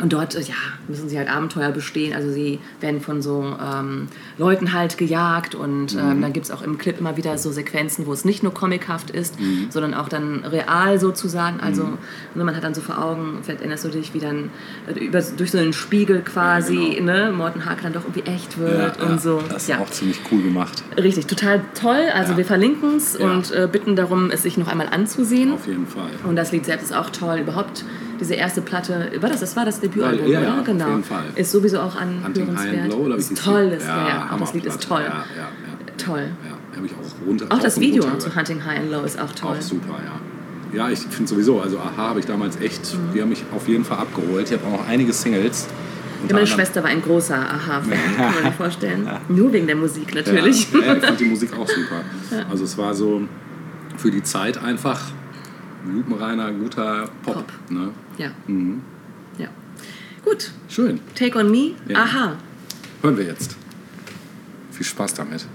[0.01, 0.55] und dort äh, ja,
[0.87, 2.15] müssen sie halt Abenteuer bestehen.
[2.15, 6.63] Also sie werden von so ähm, Leuten halt gejagt und ähm, dann gibt es auch
[6.63, 9.35] im Clip immer wieder so Sequenzen, wo es nicht nur comichaft ist,
[9.71, 11.61] sondern auch dann real sozusagen.
[11.61, 11.85] Also
[12.35, 14.51] ne, man hat dann so vor Augen, vielleicht erinnerst du dich, wie dann
[14.87, 18.59] äh, über, durch so einen Spiegel quasi Ja, ne, Morten Hake dann doch irgendwie echt
[18.59, 19.43] wird und so.
[19.49, 19.79] Das ist ja.
[19.79, 20.83] auch ziemlich cool gemacht.
[20.97, 22.05] Richtig, total toll.
[22.15, 22.39] Also Ja.
[22.39, 23.31] wir verlinken es Ja.
[23.31, 25.53] und äh, bitten darum, es sich noch einmal anzusehen.
[25.53, 26.11] Auf jeden Fall.
[26.25, 27.39] Und das Lied selbst ist auch toll.
[27.41, 27.85] Überhaupt
[28.21, 30.61] diese erste Platte, war das, das war das Debütalbum, Ja, ja, oder?
[30.61, 30.89] auf Genau.
[30.89, 31.25] jeden Fall.
[31.37, 32.93] Ist sowieso auch Hunting High and.
[32.93, 35.03] Low, oder Ist toll, ist, ja, das Lied ist toll.
[35.03, 35.49] Ja, ja.
[35.97, 36.29] Toll.
[36.49, 36.77] ja.
[36.77, 37.47] Habe ich auch runter.
[37.49, 38.35] Auch das Video zu.
[38.37, 39.57] Hunting High and Low ist auch toll.
[39.59, 40.21] Auch super, ja.
[40.77, 43.13] Ja, ich finde sowieso, also Aha habe ich damals echt, Mhm.
[43.15, 44.51] die haben mich auf jeden Fall abgeholt.
[44.51, 45.67] Ich habe auch noch einige Singles.
[46.29, 49.09] Ja, meine Schwester war ein großer Aha-Fan, kann man sich vorstellen.
[49.29, 50.71] Nur wegen der Musik natürlich.
[50.73, 52.03] Ja, ja, ich fand die Musik auch super.
[52.51, 53.23] Also es war so
[53.97, 55.01] für die Zeit einfach
[55.87, 57.35] lupenreiner, guter Pop.
[57.35, 57.53] Pop.
[57.71, 57.91] Ne?
[58.19, 58.31] Ja.
[59.39, 59.49] ja.
[60.25, 61.01] Gut, Schön.
[61.15, 62.03] Take on Me, Ja.
[62.03, 62.37] Aha.
[63.03, 63.57] Hören wir jetzt.
[64.73, 65.47] Viel Spaß damit.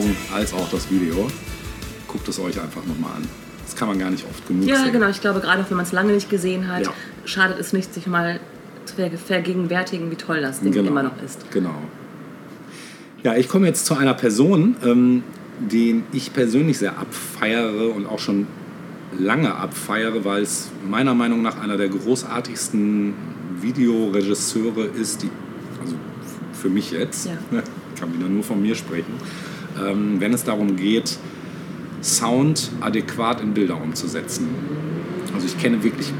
[0.00, 1.28] Song als auch das Video.
[2.08, 3.22] Guckt es euch einfach nochmal an.
[3.64, 4.92] Das kann man gar nicht oft genug Ja, sehen.
[4.92, 5.08] genau.
[5.08, 6.92] Ich glaube, gerade auch wenn man es lange nicht gesehen hat, Ja.
[7.24, 8.40] schadet es nicht, sich mal
[8.84, 11.50] zu ver- vergegenwärtigen, wie toll das Ding immer noch ist.
[11.52, 11.74] Genau.
[13.22, 15.22] Ja, ich komme jetzt zu einer Person, ähm,
[15.60, 18.46] den ich persönlich sehr abfeiere und auch schon
[19.18, 23.12] lange abfeiere, weil es meiner Meinung nach einer der großartigsten
[23.60, 25.30] Videoregisseure ist, die,
[25.82, 25.94] also
[26.54, 27.32] für mich jetzt, Ja.
[27.94, 29.12] ich kann wieder nur von mir sprechen,
[29.78, 31.18] ähm, wenn es darum geht,
[32.02, 34.48] Sound adäquat in Bilder umzusetzen.
[35.34, 36.12] Also ich kenne wirklich,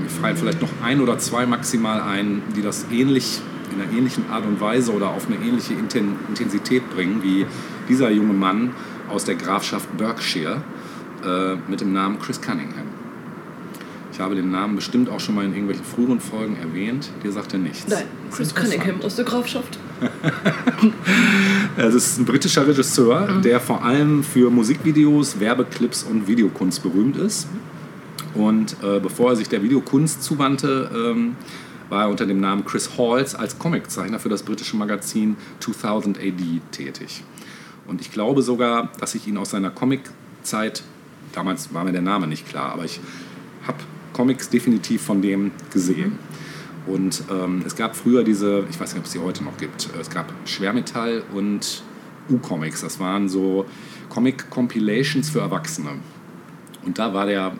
[0.00, 3.40] mir fallen vielleicht noch ein oder zwei maximal ein, die das ähnlich,
[3.74, 7.46] in einer ähnlichen Art und Weise oder auf eine ähnliche Inten Intensität bringen, wie
[7.88, 8.74] dieser junge Mann
[9.08, 10.62] aus der Grafschaft Berkshire
[11.24, 12.86] äh, mit dem Namen Chris Cunningham.
[14.12, 17.08] Ich habe den Namen bestimmt auch schon mal in irgendwelchen früheren Folgen erwähnt.
[17.24, 17.86] Dir sagt er nichts.
[18.30, 19.78] Chris Cunningham aus der Grafschaft.
[21.76, 27.48] Es ist ein britischer Regisseur, der vor allem für Musikvideos, Werbeclips und Videokunst berühmt ist.
[28.34, 31.36] Und äh, bevor er sich der Videokunst zuwandte, ähm,
[31.88, 36.60] war er unter dem Namen Chris Halls als Comiczeichner für das britische Magazin 2000 AD
[36.70, 37.22] tätig.
[37.86, 40.82] Und ich glaube sogar, dass ich ihn aus seiner Comiczeit,
[41.32, 43.00] damals war mir der Name nicht klar, aber ich
[43.66, 43.78] habe
[44.12, 46.18] Comics definitiv von dem gesehen.
[46.86, 49.88] Und ähm, es gab früher diese, ich weiß nicht, ob es die heute noch gibt,
[50.00, 51.82] es gab Schwermetall und
[52.28, 52.80] U-Comics.
[52.80, 53.66] Das waren so
[54.08, 55.90] Comic-Compilations für Erwachsene.
[56.84, 57.52] Und da war der,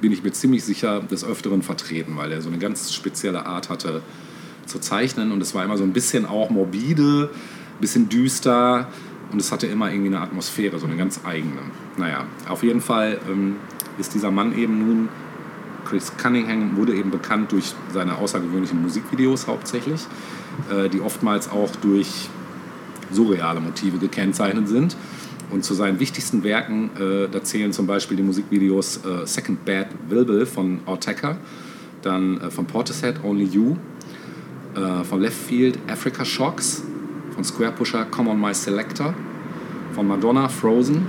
[0.00, 3.70] bin ich mir ziemlich sicher, des Öfteren vertreten, weil er so eine ganz spezielle Art
[3.70, 4.02] hatte
[4.66, 5.30] zu zeichnen.
[5.32, 8.88] Und es war immer so ein bisschen auch morbide, ein bisschen düster.
[9.30, 11.60] Und es hatte immer irgendwie eine Atmosphäre, so eine ganz eigene.
[11.96, 13.56] Naja, auf jeden Fall ähm,
[13.98, 15.08] ist dieser Mann eben nun
[15.84, 20.00] Chris Cunningham wurde eben bekannt durch seine außergewöhnlichen Musikvideos hauptsächlich,
[20.70, 22.28] äh, die oftmals auch durch
[23.10, 24.96] surreale Motive gekennzeichnet sind.
[25.50, 29.88] Und zu seinen wichtigsten Werken, äh, da zählen zum Beispiel die Musikvideos äh, Second Bad
[30.08, 31.36] Wilbur von Autechre,
[32.02, 33.76] dann äh, von Portishead Only You,
[34.74, 36.82] äh, von Left Field Africa Shocks,
[37.34, 39.14] von Square Pusher Come On My Selector,
[39.94, 41.06] von Madonna Frozen,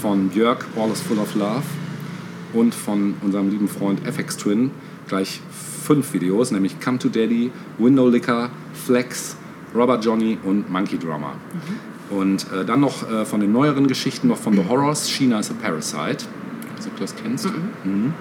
[0.00, 1.62] von Björk All Is Full of Love
[2.52, 4.70] und von unserem lieben Freund FX Twin
[5.08, 5.40] gleich
[5.82, 9.36] fünf Videos, nämlich Come to Daddy, Window Licker, Flex,
[9.74, 11.34] Robert Johnny und Monkey Drummer.
[12.10, 15.50] Und äh, dann noch äh, von den neueren Geschichten noch von The Horrors, China is
[15.50, 16.24] a Parasite.
[16.62, 17.46] Ich weiß nicht, ob du das kennst.
[17.84, 18.14] Mhm.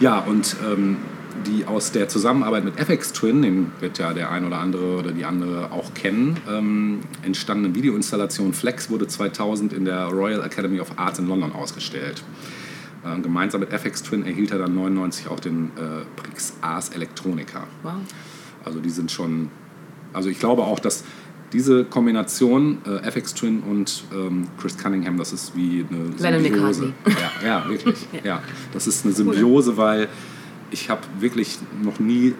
[0.00, 0.96] Ja, und ähm,
[1.46, 5.12] die aus der Zusammenarbeit mit FX Twin, den wird ja der ein oder andere oder
[5.12, 10.88] die andere auch kennen, ähm, entstandene Videoinstallation Flex wurde 2000 in der Royal Academy of
[10.96, 12.22] Arts in London ausgestellt.
[13.04, 17.66] Äh, gemeinsam mit FX Twin erhielt er dann 99 auch den äh, Prix Ars Electronica.
[17.82, 17.94] Wow.
[18.64, 19.50] Also die sind schon,
[20.12, 21.04] also ich glaube auch, dass
[21.52, 26.92] diese Kombination äh, FX Twin und ähm, Chris Cunningham, das ist wie eine Lennon Symbiose.
[27.06, 28.06] Ja, ja, wirklich.
[28.24, 28.42] ja.
[28.72, 30.08] Das ist eine Symbiose, weil
[30.70, 32.34] ich habe wirklich noch nie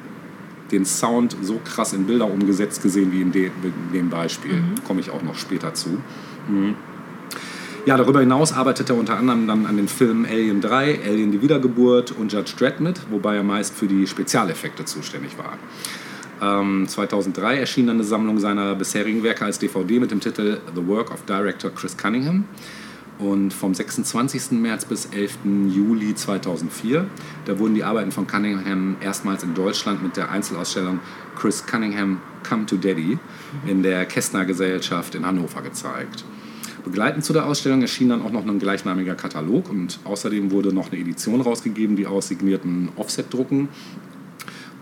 [0.71, 4.63] den Sound so krass in Bilder umgesetzt gesehen wie in, de, in dem Beispiel.
[4.87, 5.99] Komme ich auch noch später zu.
[6.49, 6.77] Mhm.
[7.87, 11.41] Ja, darüber hinaus arbeitet er unter anderem dann an den Filmen Alien 3, Alien die
[11.41, 15.59] Wiedergeburt und Judge Dredd mit, wobei er meist für die Spezialeffekte zuständig war.
[16.43, 20.87] Ähm, 2003 erschien dann eine Sammlung seiner bisherigen Werke als DVD mit dem Titel The
[20.87, 22.45] Work of Director Chris Cunningham.
[23.18, 24.53] Und vom 26.
[24.53, 25.39] März bis 11.
[25.68, 27.07] Juli 2004,
[27.45, 31.01] da wurden die Arbeiten von Cunningham erstmals in Deutschland mit der Einzelausstellung
[31.37, 33.18] Chris Cunningham Come to Daddy
[33.66, 36.24] in der Kästner Gesellschaft in Hannover gezeigt.
[36.85, 40.91] Begleitend zu der Ausstellung erschien dann auch noch ein gleichnamiger Katalog und außerdem wurde noch
[40.91, 43.68] eine Edition rausgegeben, die aus signierten Offset-Drucken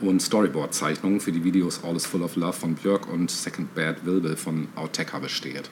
[0.01, 4.07] und Storyboard-Zeichnungen für die Videos All is Full of Love von Björk und Second Bad
[4.07, 5.71] Wilbur von Autechre besteht.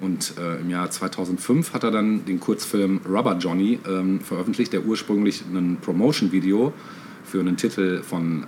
[0.00, 4.84] Und äh, im Jahr 2005 hat er dann den Kurzfilm Rubber Johnny ähm, veröffentlicht, der
[4.84, 6.72] ursprünglich ein Promotion-Video
[7.24, 8.46] für einen Titel von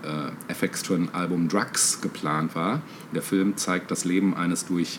[0.48, 2.82] äh, FX Twin Album Drugs geplant war.
[3.14, 4.98] Der Film zeigt das Leben eines durch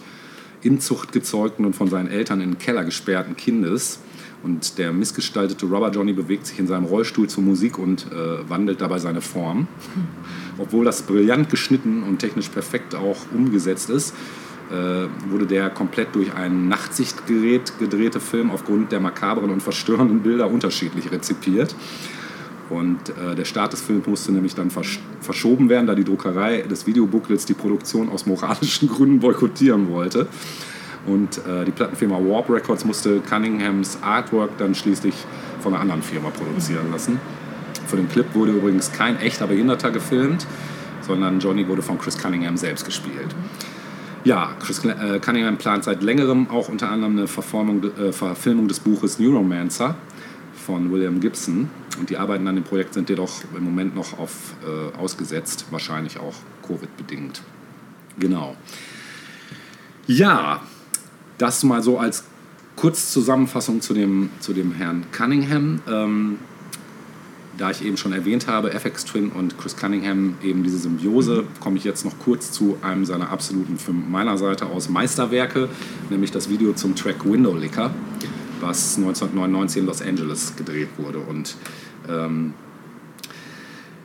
[0.66, 4.00] Inzucht gezeugten und von seinen Eltern in den Keller gesperrten Kindes.
[4.44, 8.82] Und der missgestaltete Rubber Johnny bewegt sich in seinem Rollstuhl zur Musik und äh, wandelt
[8.82, 9.68] dabei seine Form.
[10.58, 14.14] Obwohl das brillant geschnitten und technisch perfekt auch umgesetzt ist,
[14.72, 20.50] äh, wurde der komplett durch ein Nachtsichtgerät gedrehte Film aufgrund der makabren und verstörenden Bilder
[20.50, 21.76] unterschiedlich rezipiert.
[22.70, 26.62] Und äh, der Start des Films musste nämlich dann versch verschoben werden, da die Druckerei
[26.62, 30.28] des Videobooklets die Produktion aus moralischen Gründen boykottieren wollte.
[31.06, 35.14] Und äh, die Plattenfirma Warp Records musste Cunninghams Artwork dann schließlich
[35.60, 37.20] von einer anderen Firma produzieren lassen.
[37.86, 40.48] Für den Clip wurde übrigens kein echter Behinderter gefilmt,
[41.02, 43.36] sondern Johnny wurde von Chris Cunningham selbst gespielt.
[44.24, 49.20] Ja, Chris äh, Cunningham plant seit längerem auch unter anderem eine äh, Verfilmung des Buches
[49.20, 49.96] Neuromancer
[50.66, 51.70] von William Gibson.
[52.00, 56.18] Und die Arbeiten an dem Projekt sind jedoch im Moment noch auf, äh, ausgesetzt, wahrscheinlich
[56.18, 56.36] auch
[56.68, 57.42] Covid-bedingt.
[58.20, 58.56] Genau.
[60.08, 60.62] Ja,
[61.38, 62.26] das mal so als
[62.76, 65.82] Kurzzusammenfassung zu dem, zu dem Herrn Cunningham.
[65.88, 66.38] Ähm,
[67.58, 71.78] da ich eben schon erwähnt habe, FX Twin und Chris Cunningham, eben diese Symbiose, komme
[71.78, 75.70] ich jetzt noch kurz zu einem seiner absoluten, von meiner Seite aus, Meisterwerke,
[76.10, 77.94] nämlich das Video zum Track Window Licker,
[78.62, 81.20] was 1999 in Los Angeles gedreht wurde.
[81.20, 81.56] Und
[82.10, 82.54] ähm,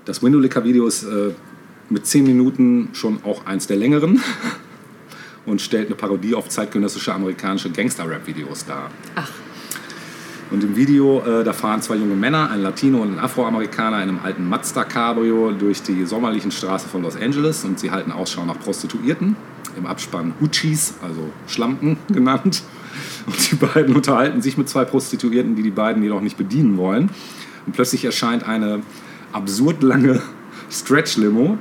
[0.05, 1.33] das Window Licker Video ist äh,
[1.89, 4.21] mit 10 Minuten schon auch eins der längeren
[5.47, 8.91] und stellt eine Parodie auf zeitgenössische amerikanische Gangster-Rap-Videos dar.
[9.17, 9.31] Ach,
[10.51, 14.09] Und im Video, äh, da fahren zwei junge Männer, ein Latino und ein Afroamerikaner in
[14.09, 18.45] einem alten Mazda Cabrio durch die sommerlichen Straßen von Los Angeles und sie halten Ausschau
[18.45, 19.37] nach Prostituierten.
[19.77, 22.63] Im Abspann Uchis, also Schlampen genannt.
[23.27, 27.11] Und die beiden unterhalten sich mit zwei Prostituierten, die die beiden jedoch nicht bedienen wollen.
[27.67, 28.81] Und plötzlich erscheint eine
[29.33, 30.21] absurd lange
[30.71, 31.59] Stretch-Limo.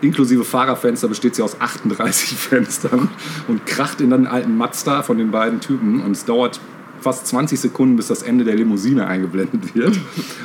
[0.00, 3.08] Inklusive Fahrerfenster besteht sie aus 38 Fenstern
[3.48, 6.00] und kracht in den alten Mazda von den beiden Typen.
[6.00, 6.60] Und es dauert
[7.00, 9.98] fast 20 Sekunden, bis das Ende der Limousine eingeblendet wird.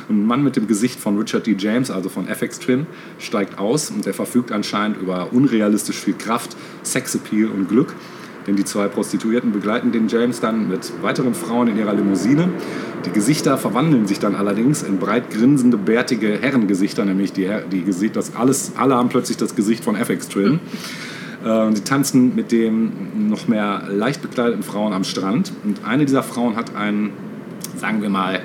[0.08, 1.56] Und ein Mann mit dem Gesicht von Richard D.
[1.58, 2.86] James, also von FX Twin,
[3.18, 7.94] steigt aus und der verfügt anscheinend über unrealistisch viel Kraft, Sexappeal und Glück.
[8.46, 12.50] Denn die zwei Prostituierten begleiten den James dann mit weiteren Frauen in ihrer Limousine.
[13.06, 18.16] Die Gesichter verwandeln sich dann allerdings in breit grinsende, bärtige Herrengesichter, nämlich die, die Gesicht,
[18.16, 20.60] das alles, alle haben plötzlich das Gesicht von FX Twin.
[21.44, 25.52] Äh, und die tanzen mit den noch mehr leicht bekleideten Frauen am Strand.
[25.64, 27.10] Und eine dieser Frauen hat ein,
[27.76, 28.40] sagen wir mal,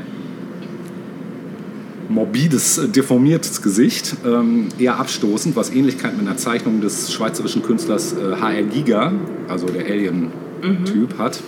[2.10, 8.36] morbides, deformiertes Gesicht, ähm, eher abstoßend, was Ähnlichkeit mit einer Zeichnung des schweizerischen Künstlers äh,
[8.42, 8.64] H.R.
[8.64, 9.14] Giger,
[9.48, 11.42] also der Alien-Typ, hat.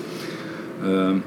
[0.86, 1.20] Äh,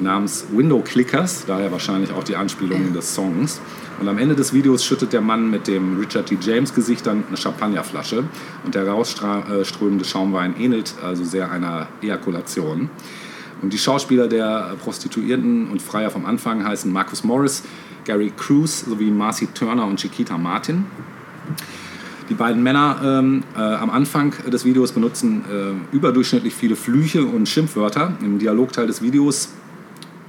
[0.00, 3.60] namens Window Clickers, daher wahrscheinlich auch die Anspielung des Songs.
[4.02, 6.36] Und am Ende des Videos schüttet der Mann mit dem Richard T.
[6.40, 8.24] James Gesicht dann eine Champagnerflasche
[8.64, 12.90] und der rausströmende Schaumwein ähnelt also sehr einer Ejakulation.
[13.62, 17.62] Und die Schauspieler der Prostituierten und Freier vom Anfang heißen Marcus Morris,
[18.04, 20.84] Gary Cruz sowie Marcy Turner und Chiquita Martin.
[22.28, 27.48] Die beiden Männer ähm, äh, am Anfang des Videos benutzen äh, überdurchschnittlich viele Flüche und
[27.48, 28.14] Schimpfwörter.
[28.20, 29.50] Im Dialogteil des Videos,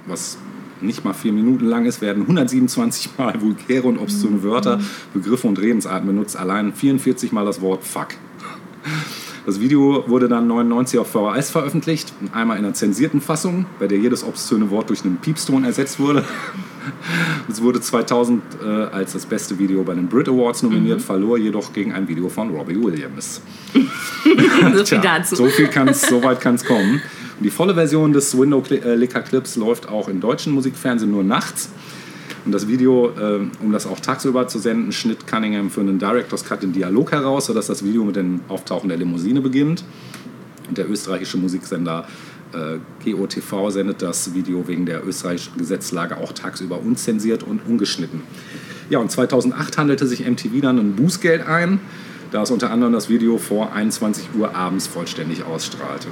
[0.06, 0.38] was
[0.84, 4.80] nicht mal vier Minuten lang ist, werden 127 Mal vulgäre und obszöne Wörter,
[5.14, 6.38] Begriffe und Redensarten benutzt.
[6.38, 8.10] Allein 44 Mal das Wort Fuck.
[9.46, 13.98] Das Video wurde dann 99 auf VHS veröffentlicht, einmal in einer zensierten Fassung, bei der
[13.98, 16.24] jedes obszöne Wort durch einen Piepston ersetzt wurde.
[17.50, 21.72] Es wurde 2000 äh, als das beste Video bei den Brit Awards nominiert, verlor jedoch
[21.72, 23.42] gegen ein Video von Robbie Williams.
[24.76, 25.36] so viel dazu.
[25.38, 27.02] So, viel kann's, so weit kann es kommen.
[27.38, 31.70] Und die volle Version des Window Cli- äh, läuft auch im deutschen Musikfernsehen nur nachts.
[32.46, 36.44] Und das Video, äh, um das auch tagsüber zu senden, schnitt Cunningham für einen Director's
[36.44, 39.84] Cut den Dialog heraus, sodass das Video mit dem Auftauchen der Limousine beginnt.
[40.68, 42.06] Und der österreichische Musiksender
[42.54, 48.22] äh, GOTV sendet das Video wegen der österreichischen Gesetzlage auch tagsüber unzensiert und ungeschnitten.
[48.90, 51.80] Ja, und 2008 handelte sich MTV dann ein Bußgeld ein,
[52.32, 56.08] da es unter anderem das Video vor 21 Uhr abends vollständig ausstrahlte.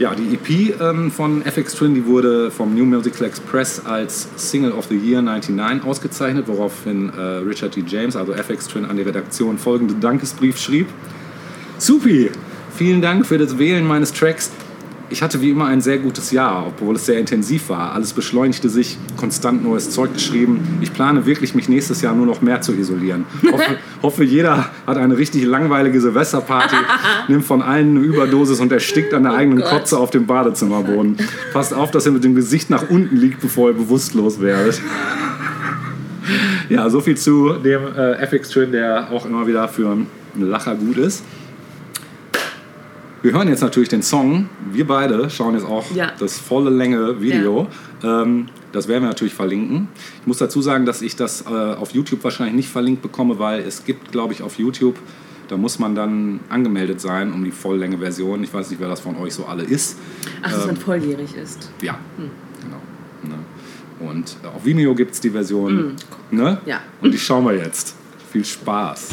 [0.00, 4.72] Ja, die EP ähm, von FX Twin, die wurde vom New Musical Express als Single
[4.72, 7.84] of the Year 99 ausgezeichnet, woraufhin äh, Richard D.
[7.86, 10.86] James, also FX Twin, an die Redaktion folgenden Dankesbrief schrieb.
[11.76, 12.30] Supi,
[12.74, 14.50] vielen Dank für das Wählen meines Tracks.
[15.12, 17.92] Ich hatte wie immer ein sehr gutes Jahr, obwohl es sehr intensiv war.
[17.94, 20.78] Alles beschleunigte sich, konstant neues Zeug geschrieben.
[20.80, 23.24] Ich plane wirklich, mich nächstes Jahr nur noch mehr zu isolieren.
[23.50, 26.76] Hoffe, hoffe jeder hat eine richtig langweilige Silvesterparty,
[27.28, 29.70] nimmt von allen eine Überdosis und erstickt an der eigenen Gott.
[29.70, 31.16] Kotze auf dem Badezimmerboden.
[31.52, 34.80] Passt auf, dass ihr mit dem Gesicht nach unten liegt, bevor ihr bewusstlos werdet.
[36.68, 40.06] Ja, so viel zu dem äh, FX-Twin, der auch immer wieder für einen
[40.36, 41.24] Lacher gut ist.
[43.22, 44.48] Wir hören jetzt natürlich den Song.
[44.72, 46.12] Wir beide schauen jetzt auch Ja.
[46.18, 47.68] das volle Länge Video.
[48.02, 49.88] Ähm, das werden wir natürlich verlinken.
[50.22, 53.60] Ich muss dazu sagen, dass ich das äh, auf YouTube wahrscheinlich nicht verlinkt bekomme, weil
[53.60, 54.96] es gibt, glaube ich, auf YouTube,
[55.48, 58.42] da muss man dann angemeldet sein um die Volllänge-Version.
[58.42, 59.98] Ich weiß nicht, wer das von euch so alle ist.
[60.42, 61.70] Ach, dass man volljährig ist.
[61.82, 61.98] Ja,
[62.62, 62.80] genau.
[63.24, 64.08] Ne?
[64.08, 65.94] Und auf Vimeo gibt es die Version.
[66.30, 66.58] Ne?
[66.64, 66.80] Ja.
[67.02, 67.96] Und die schauen wir jetzt.
[68.32, 69.08] Viel Spaß.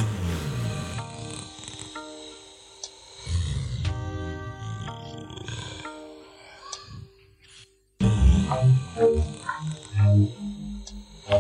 [8.98, 9.22] Thank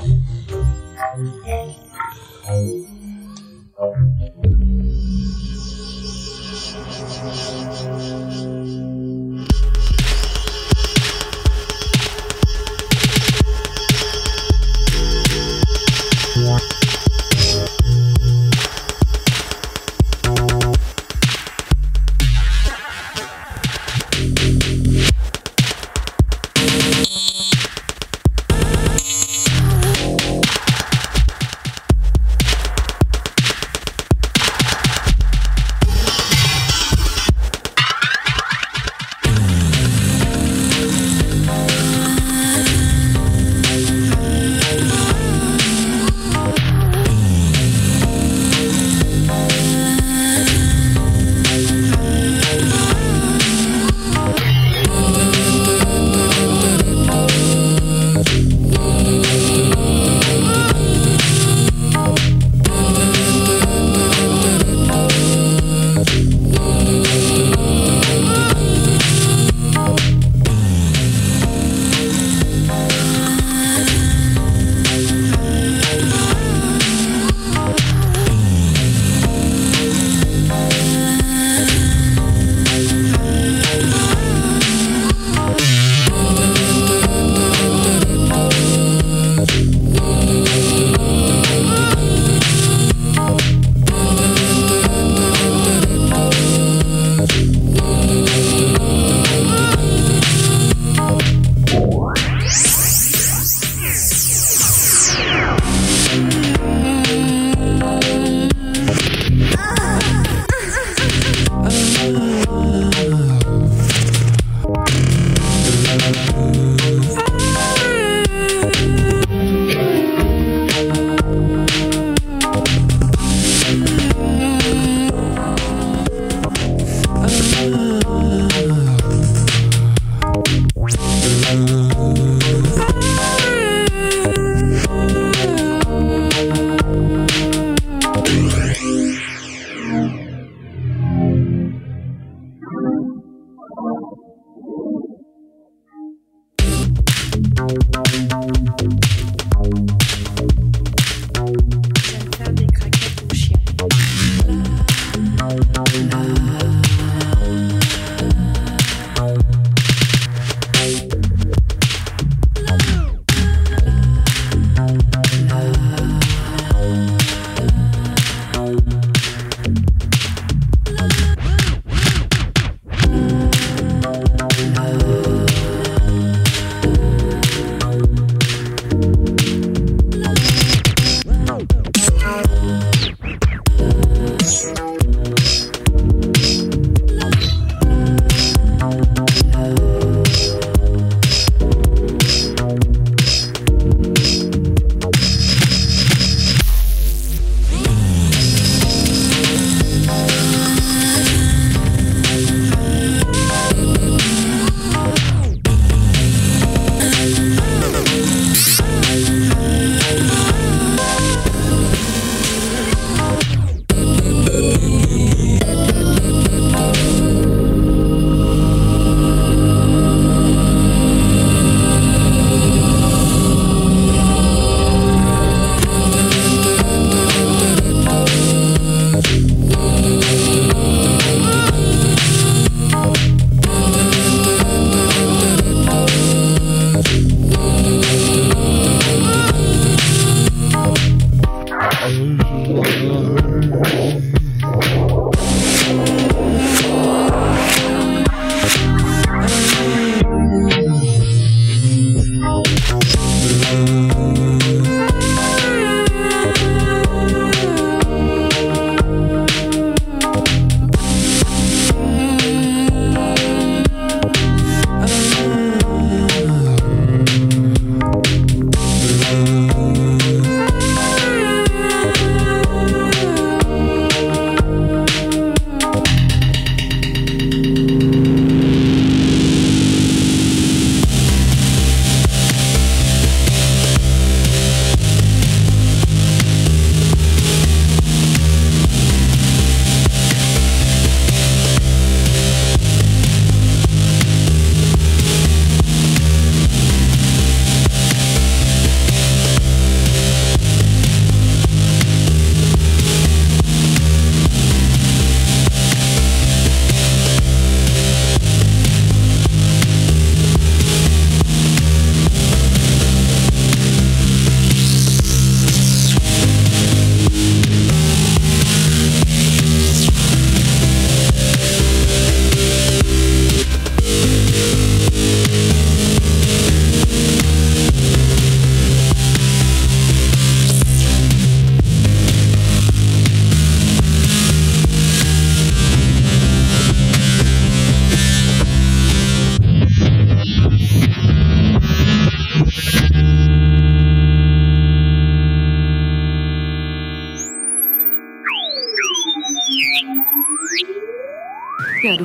[0.07, 0.16] you.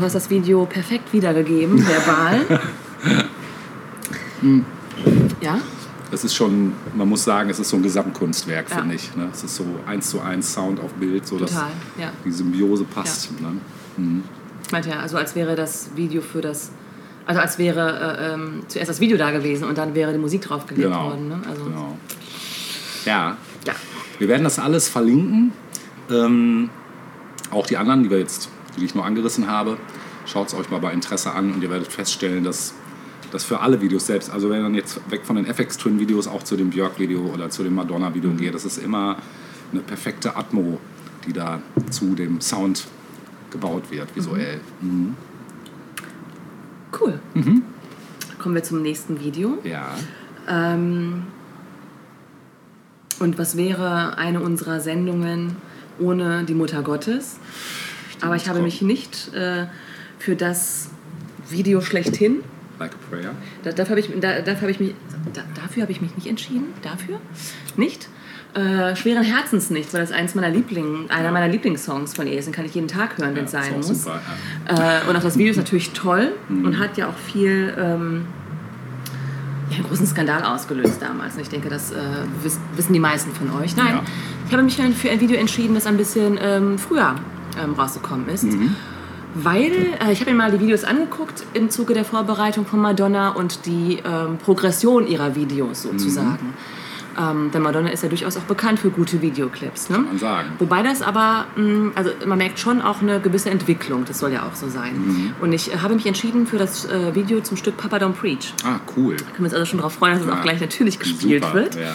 [0.02, 2.60] Du hast das Video perfekt wiedergegeben, verbal.
[5.40, 5.58] ja?
[6.10, 8.78] Es ist schon, man muss sagen, es ist so ein Gesamtkunstwerk, Ja.
[8.78, 9.14] finde ich.
[9.16, 9.28] Ne?
[9.32, 12.12] Es ist so eins zu eins Sound auf Bild, so dass Total, ja.
[12.24, 13.30] die Symbiose passt.
[13.40, 13.52] Ne?
[14.64, 16.72] Ich meinte ja, also als wäre das Video für das,
[17.24, 20.42] also als wäre äh, ähm, zuerst das Video da gewesen und dann wäre die Musik
[20.42, 21.04] draufgelegt Genau.
[21.10, 21.28] worden.
[21.28, 21.40] Ne?
[21.48, 21.96] Also, Genau.
[23.04, 23.72] Ja, ja.
[24.18, 25.52] wir werden das alles verlinken.
[26.10, 26.68] Ähm,
[27.50, 29.76] auch die anderen, die wir jetzt, die ich nur angerissen habe,
[30.26, 32.74] schaut es euch mal bei Interesse an und ihr werdet feststellen, dass
[33.30, 36.26] das für alle Videos selbst, also wenn man jetzt weg von den FX Twin Videos
[36.26, 39.16] auch zu dem Björk Video oder zu dem Madonna Video geht, das ist immer
[39.72, 40.78] eine perfekte Atmo,
[41.26, 42.86] die da zu dem Sound
[43.50, 44.60] gebaut wird, visuell.
[44.80, 45.14] Mhm.
[46.98, 47.18] Cool.
[48.38, 49.58] Kommen wir zum nächsten Video.
[49.64, 49.94] Ja.
[50.48, 51.22] Ähm,
[53.18, 55.56] und was wäre eine unserer Sendungen
[55.98, 57.38] ohne die Mutter Gottes?
[58.22, 59.66] Aber ich habe mich nicht äh,
[60.18, 60.90] für das
[61.50, 62.36] Video schlechthin
[62.78, 63.30] Like a Prayer.
[63.62, 64.94] Da, dafür habe ich, da, dafür habe ich mich,
[65.34, 66.64] da, dafür habe ich mich nicht entschieden.
[66.82, 67.20] Dafür
[67.76, 68.08] nicht.
[68.54, 72.46] Äh, schweren Herzens nicht, weil das eins meiner Liebling, einer meiner Lieblingssongs von ihr ist.
[72.46, 73.86] Den kann ich jeden Tag hören, wenn es Ja, sein muss.
[73.88, 74.20] super,
[74.68, 75.00] ja.
[75.04, 76.64] Äh, und auch das Video ist natürlich toll Mhm.
[76.66, 78.26] und hat ja auch viel ähm,
[79.70, 81.34] ja, einen großen Skandal ausgelöst damals.
[81.36, 81.96] Und ich denke, das äh,
[82.42, 83.76] wiss, wissen die meisten von euch.
[83.76, 84.02] Nein, Ja.
[84.46, 87.14] ich habe mich dann für ein Video entschieden, das ein bisschen ähm, früher
[87.62, 88.44] ähm, rausgekommen ist.
[88.44, 88.74] Mhm.
[89.34, 89.72] Weil
[90.06, 93.64] äh, ich habe mir mal die Videos angeguckt im Zuge der Vorbereitung von Madonna und
[93.66, 96.52] die ähm, Progression ihrer Videos sozusagen.
[97.18, 99.90] Ähm, denn Madonna ist ja durchaus auch bekannt für gute Videoclips.
[99.90, 99.96] Ne?
[99.96, 100.48] Kann man sagen.
[100.58, 104.44] Wobei das aber, mh, also man merkt schon auch eine gewisse Entwicklung, das soll ja
[104.46, 104.94] auch so sein.
[104.96, 105.34] Mhm.
[105.42, 108.54] Und ich äh, habe mich entschieden für das äh, Video zum Stück Papa Don't Preach.
[108.64, 109.16] Ah, cool.
[109.16, 110.38] Können wir uns also schon darauf freuen, dass es Ja.
[110.38, 111.74] auch gleich natürlich gespielt Super, wird.
[111.76, 111.92] Ja.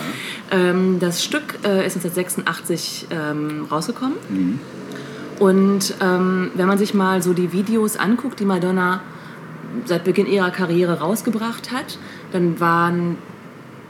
[0.51, 4.17] Ähm, das Stück äh, ist 1986 ähm, rausgekommen.
[4.29, 4.59] Mhm.
[5.39, 9.01] Und ähm, wenn man sich mal so die Videos anguckt, die Madonna
[9.85, 11.99] seit Beginn ihrer Karriere rausgebracht hat,
[12.31, 13.17] dann waren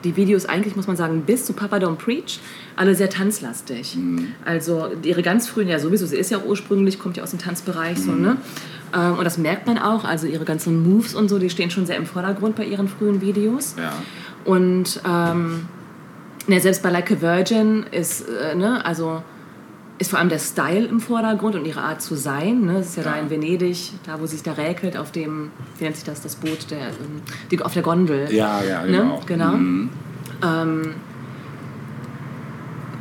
[0.04, 2.40] die Videos eigentlich, muss man sagen, bis zu Papa Don't Preach
[2.76, 3.96] alle sehr tanzlastig.
[3.96, 4.28] Mhm.
[4.46, 7.40] Also ihre ganz frühen, ja sowieso, sie ist ja auch ursprünglich, kommt ja aus dem
[7.40, 8.38] Tanzbereich, so, ne?
[8.96, 11.86] Ähm, und das merkt man auch, also ihre ganzen Moves und so, die stehen schon
[11.86, 13.76] sehr im Vordergrund bei ihren frühen Videos.
[13.78, 13.92] Ja.
[14.46, 15.68] Und ähm,
[16.48, 19.24] ne, selbst bei Like a Virgin ist, äh, ne, also
[20.00, 22.62] ist vor allem der Style im Vordergrund und ihre Art zu sein.
[22.66, 22.74] Ne?
[22.76, 23.22] Das ist ja, da Ja.
[23.22, 26.36] in Venedig, da wo sie sich da räkelt auf dem, wie nennt sich das, das
[26.36, 28.32] Boot, der, ähm, die, auf der Gondel.
[28.32, 28.92] Ja, ja, Ne?
[28.92, 29.22] genau.
[29.26, 29.52] Genau.
[29.54, 29.90] Mhm.
[30.44, 30.94] Ähm,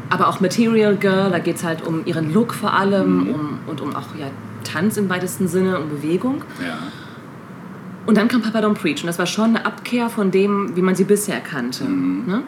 [0.09, 3.35] aber auch Material Girl, da geht es halt um ihren Look vor allem Mhm.
[3.35, 4.27] um, und um auch ja,
[4.65, 6.43] Tanz im weitesten Sinne und Bewegung.
[6.65, 6.79] Ja.
[8.07, 10.83] Und dann kam Papa Don't Preach und das war schon eine Abkehr von dem, wie
[10.83, 11.85] man sie bisher kannte.
[11.85, 12.23] Mhm.
[12.27, 12.43] Ne?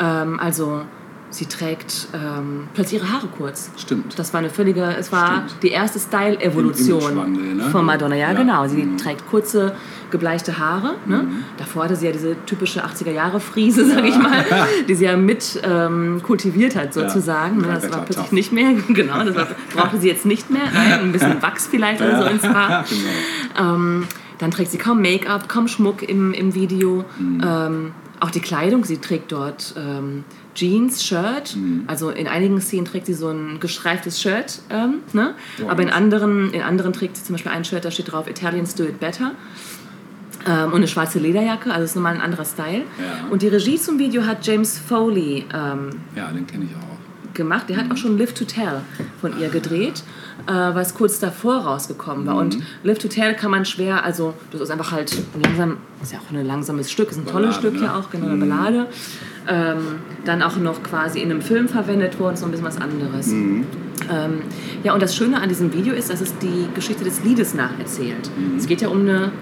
[0.00, 0.82] Ähm, also
[1.30, 3.70] sie trägt ähm, plötzlich ihre Haare kurz.
[3.76, 4.18] Stimmt.
[4.18, 5.62] Das war eine völlige, es war Stimmt.
[5.62, 7.64] die erste Style-Evolution ne?
[7.70, 8.14] von Madonna.
[8.16, 8.38] Ja, Ja.
[8.38, 8.66] genau.
[8.68, 8.96] Sie Mhm.
[8.96, 9.74] trägt kurze,
[10.10, 10.94] gebleichte Haare.
[11.06, 11.26] Ne?
[11.58, 14.44] Davor hatte sie ja diese typische 80er-Jahre-Friese, sag ich mal,
[14.88, 17.60] die sie ja mit ähm, kultiviert hat, sozusagen.
[17.60, 17.66] Ja.
[17.66, 17.74] Ne?
[17.80, 20.62] Das war plötzlich nicht mehr, genau, das war, brauchte sie jetzt nicht mehr.
[20.72, 22.84] Nein, ein bisschen Wachs vielleicht oder so ins Haar.
[23.56, 23.74] genau.
[23.74, 24.06] Ähm,
[24.38, 27.04] dann trägt sie kaum Make-up, kaum Schmuck im, im Video.
[27.18, 27.42] Mhm.
[27.44, 29.74] Ähm, auch die Kleidung, sie trägt dort
[30.56, 31.56] ähm, Jeans, Shirt.
[31.56, 31.84] Mhm.
[31.86, 34.60] Also in einigen Szenen trägt sie so ein gestreiftes Shirt.
[34.70, 35.34] Ähm, ne?
[35.68, 38.74] Aber in anderen, in anderen trägt sie zum Beispiel ein Shirt, da steht drauf Italians
[38.74, 39.32] do it better.
[40.48, 42.82] Ähm, und eine schwarze Lederjacke, also ist nochmal ein anderer Style.
[42.98, 43.28] Ja.
[43.30, 47.34] Und die Regie zum Video hat James Foley ähm, Ja, den kenne ich auch.
[47.34, 47.68] gemacht.
[47.68, 48.80] Der hat auch schon Live to Tell
[49.20, 50.04] von ihr gedreht,
[50.46, 52.36] äh, was kurz davor rausgekommen war.
[52.36, 56.18] Und Live to Tell kann man schwer, also das ist einfach halt langsam, ist ja
[56.18, 57.86] auch ein langsames Stück, ist ein tolles Ballade, Stück ne?
[57.86, 58.86] ja auch, genau eine Ballade.
[59.48, 59.78] Ähm,
[60.24, 63.28] dann auch noch quasi in einem Film verwendet worden, so ein bisschen was anderes.
[63.28, 64.42] Ähm,
[64.82, 68.30] ja, und das Schöne an diesem Video ist, dass es die Geschichte des Liedes nacherzählt.
[68.56, 69.32] Es geht ja um eine,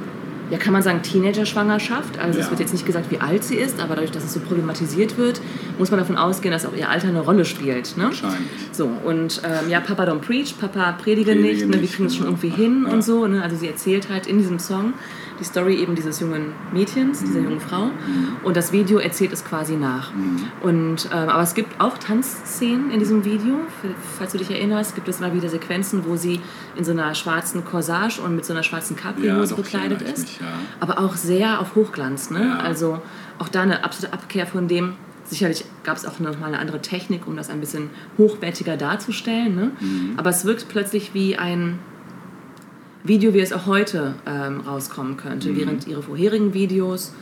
[0.50, 2.18] ja kann man sagen, Teenager-Schwangerschaft.
[2.18, 2.50] Also es Ja.
[2.50, 5.40] wird jetzt nicht gesagt, wie alt sie ist, aber dadurch, dass es so problematisiert wird,
[5.78, 7.96] muss man davon ausgehen, dass auch ihr Alter eine Rolle spielt.
[7.96, 8.04] Ne?
[8.04, 8.38] Wahrscheinlich.
[8.72, 12.14] So, und ähm, ja, Papa don't preach, Papa predige, Predige nicht, ne, wir kriegen es
[12.16, 12.36] schon genau.
[12.38, 12.92] irgendwie hin Ja.
[12.92, 13.26] und so.
[13.26, 13.42] Ne?
[13.42, 14.94] Also sie erzählt halt in diesem Song
[15.44, 17.44] die Story eben dieses jungen Mädchens, dieser Mhm.
[17.44, 17.90] jungen Frau.
[18.42, 20.10] Und das Video erzählt es quasi nach.
[20.62, 23.56] Und, ähm, aber es gibt auch Tanzszenen in diesem Video.
[24.18, 26.40] Falls du dich erinnerst, gibt es immer wieder Sequenzen, wo sie
[26.76, 30.18] in so einer schwarzen Corsage und mit so einer schwarzen Capri-Hose Ja, bekleidet ist.
[30.20, 30.46] mich, ja.
[30.80, 32.30] Aber auch sehr auf Hochglanz.
[32.30, 32.40] Ne?
[32.46, 32.58] Ja.
[32.64, 33.02] Also
[33.38, 34.94] auch da eine absolute Abkehr von dem.
[35.26, 39.54] Sicherlich gab es auch noch mal eine andere Technik, um das ein bisschen hochwertiger darzustellen.
[39.54, 39.70] Ne?
[39.80, 40.14] Mhm.
[40.16, 41.78] Aber es wirkt plötzlich wie ein
[43.04, 45.56] Video, wie es auch heute ähm, rauskommen könnte, Mhm.
[45.58, 47.12] während ihre vorherigen Videos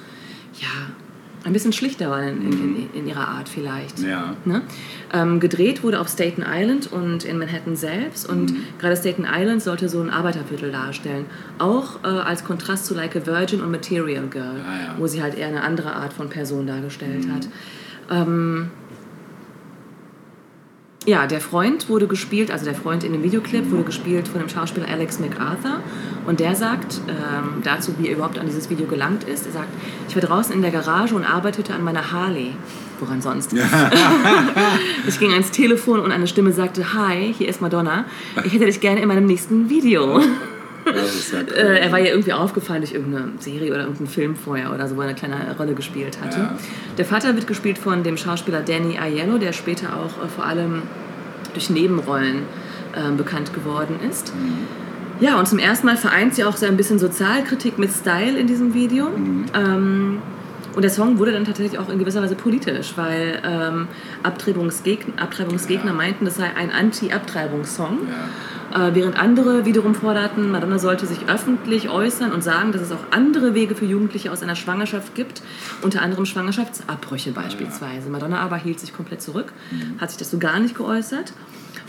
[0.60, 0.68] ja
[1.44, 3.98] ein bisschen schlichter waren in, in, in ihrer Art vielleicht.
[3.98, 4.36] Ja.
[4.44, 4.62] Ne?
[5.12, 8.28] Ähm, gedreht wurde auf Staten Island und in Manhattan selbst.
[8.28, 11.24] Und gerade Staten Island sollte so ein Arbeiterviertel darstellen.
[11.58, 14.94] Auch äh, als Kontrast zu Like a Virgin und Material Girl, Ah, ja.
[14.98, 17.48] wo sie halt eher eine andere Art von Person dargestellt hat.
[18.08, 18.70] Ähm,
[21.06, 24.48] ja, der Freund wurde gespielt, also der Freund in dem Videoclip wurde gespielt von dem
[24.48, 25.80] Schauspieler Alex MacArthur.
[26.26, 29.46] Und der sagt ähm, dazu, wie er überhaupt an dieses Video gelangt ist.
[29.46, 29.68] Er sagt,
[30.08, 32.52] ich war draußen in der Garage und arbeitete an meiner Harley.
[33.00, 33.52] Woran sonst?
[35.08, 38.04] ich ging ans Telefon und eine Stimme sagte, Hi, hier ist Madonna.
[38.44, 40.20] Ich hätte dich gerne in meinem nächsten Video.
[40.84, 41.38] Ja.
[41.54, 44.96] Äh, er war ja irgendwie aufgefallen durch irgendeine Serie oder irgendeinen Film vorher oder so,
[44.96, 46.38] wo er eine kleine Rolle gespielt hatte.
[46.38, 46.58] Ja.
[46.98, 50.82] Der Vater wird gespielt von dem Schauspieler Danny Aiello, der später auch äh, vor allem
[51.52, 52.42] durch Nebenrollen
[52.96, 54.32] ähm, bekannt geworden ist.
[55.20, 58.46] Ja, und zum ersten Mal vereint sie auch so ein bisschen Sozialkritik mit Style in
[58.46, 59.08] diesem Video.
[59.54, 60.18] Ähm,
[60.74, 63.88] und der Song wurde dann tatsächlich auch in gewisser Weise politisch, weil ähm,
[64.22, 67.98] Abtreibungsgegner, Abtreibungsgegner meinten, das sei ein Anti-Abtreibungssong.
[68.74, 73.04] Äh, während andere wiederum forderten, Madonna sollte sich öffentlich äußern und sagen, dass es auch
[73.10, 75.42] andere Wege für Jugendliche aus einer Schwangerschaft gibt,
[75.82, 78.08] unter anderem Schwangerschaftsabbrüche beispielsweise.
[78.08, 79.52] Madonna aber hielt sich komplett zurück,
[79.98, 81.32] hat sich dazu gar nicht geäußert.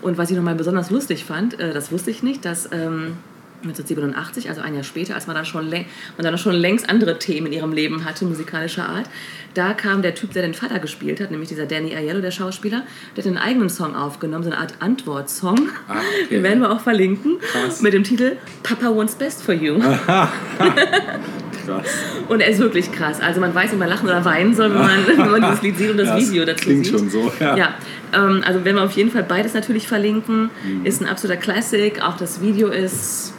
[0.01, 3.17] Und was ich nochmal besonders lustig fand, äh, das wusste ich nicht, dass ähm,
[3.63, 5.85] 1987, also ein Jahr später, als man dann schon, man
[6.17, 9.05] dann schon längst andere Themen in ihrem Leben hatte, musikalischer Art,
[9.53, 12.83] da kam der Typ, der den Vater gespielt hat, nämlich dieser Danny Aiello, der Schauspieler,
[13.15, 15.69] der hat einen eigenen Song aufgenommen, so eine Art Antwortsong.
[15.87, 16.27] Ah, okay.
[16.35, 17.81] Den werden wir auch verlinken, Krass.
[17.81, 19.79] mit dem Titel Papa Wants Best for You.
[21.65, 21.85] Krass.
[22.27, 23.21] Und er ist wirklich krass.
[23.21, 25.77] Also man weiß, ob man lachen oder weinen soll, wenn man, wenn man dieses Lied
[25.77, 26.97] sieht und das Ja, Video dazu klingt sieht.
[26.99, 27.55] schon so, ja.
[27.55, 27.73] Ja,
[28.13, 30.49] ähm, also werden wir auf jeden Fall beides natürlich verlinken.
[30.65, 30.85] Mhm.
[30.85, 32.01] Ist ein absoluter Classic.
[32.01, 33.33] Auch das Video ist,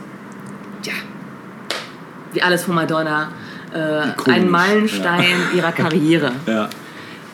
[0.85, 0.93] ja,
[2.33, 3.29] wie alles von Madonna,
[3.73, 6.33] äh, ein Meilenstein ihrer Karriere.
[6.47, 6.69] Ja,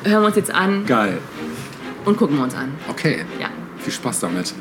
[0.05, 1.19] Hören wir uns jetzt an geil.
[2.07, 2.73] und gucken wir uns an.
[2.89, 3.49] Okay, Ja.
[3.79, 4.55] viel Spaß damit.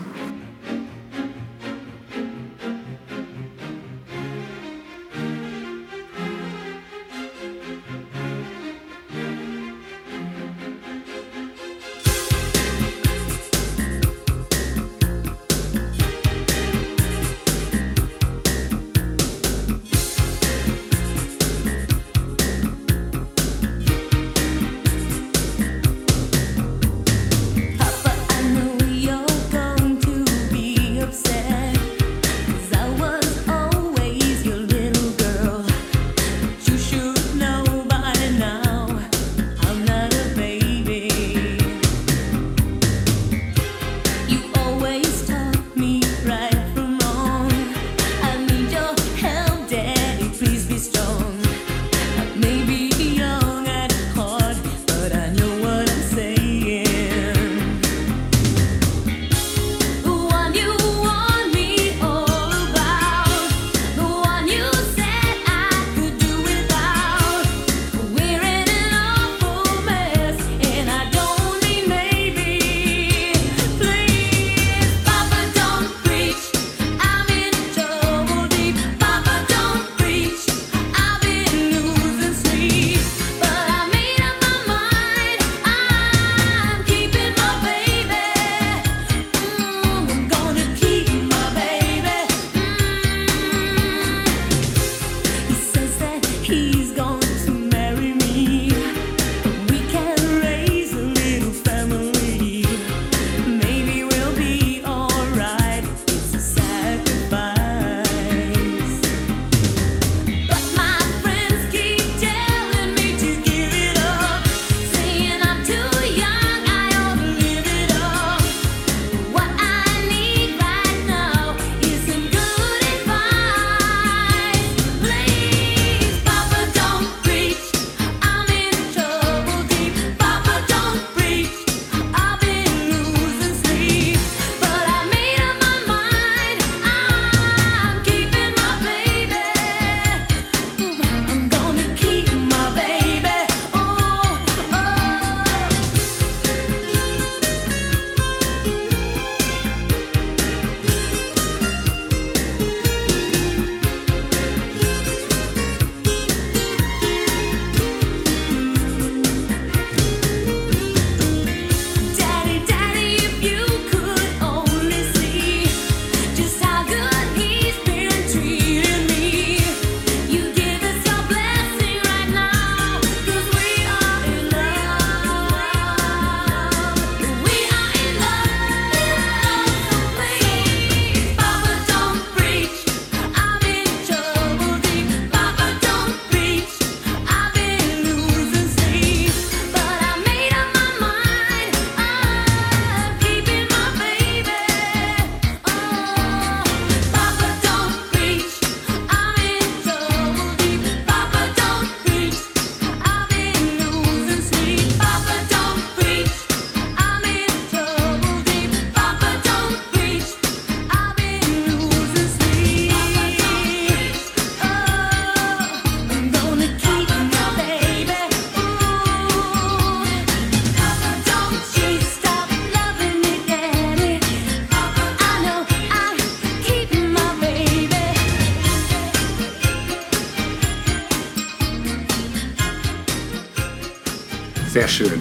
[234.72, 235.20] Sehr schön.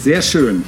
[0.00, 0.64] Sehr schön.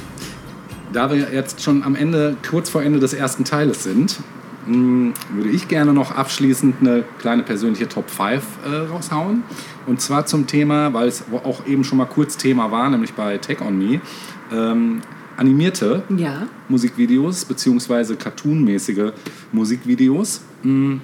[0.93, 4.19] Da wir jetzt schon am Ende, kurz vor Ende des ersten Teiles sind,
[4.67, 9.41] mh, würde ich gerne noch abschließend eine kleine persönliche Top 5 äh, raushauen.
[9.87, 13.39] Und zwar zum Thema, weil es auch eben schon mal kurz Thema war, nämlich bei
[13.39, 14.01] Take On Me,
[14.53, 15.01] ähm,
[15.35, 16.43] animierte Ja.
[16.67, 19.13] Musikvideos beziehungsweise cartoonmäßige
[19.51, 20.41] Musikvideos.
[20.61, 20.97] Mm.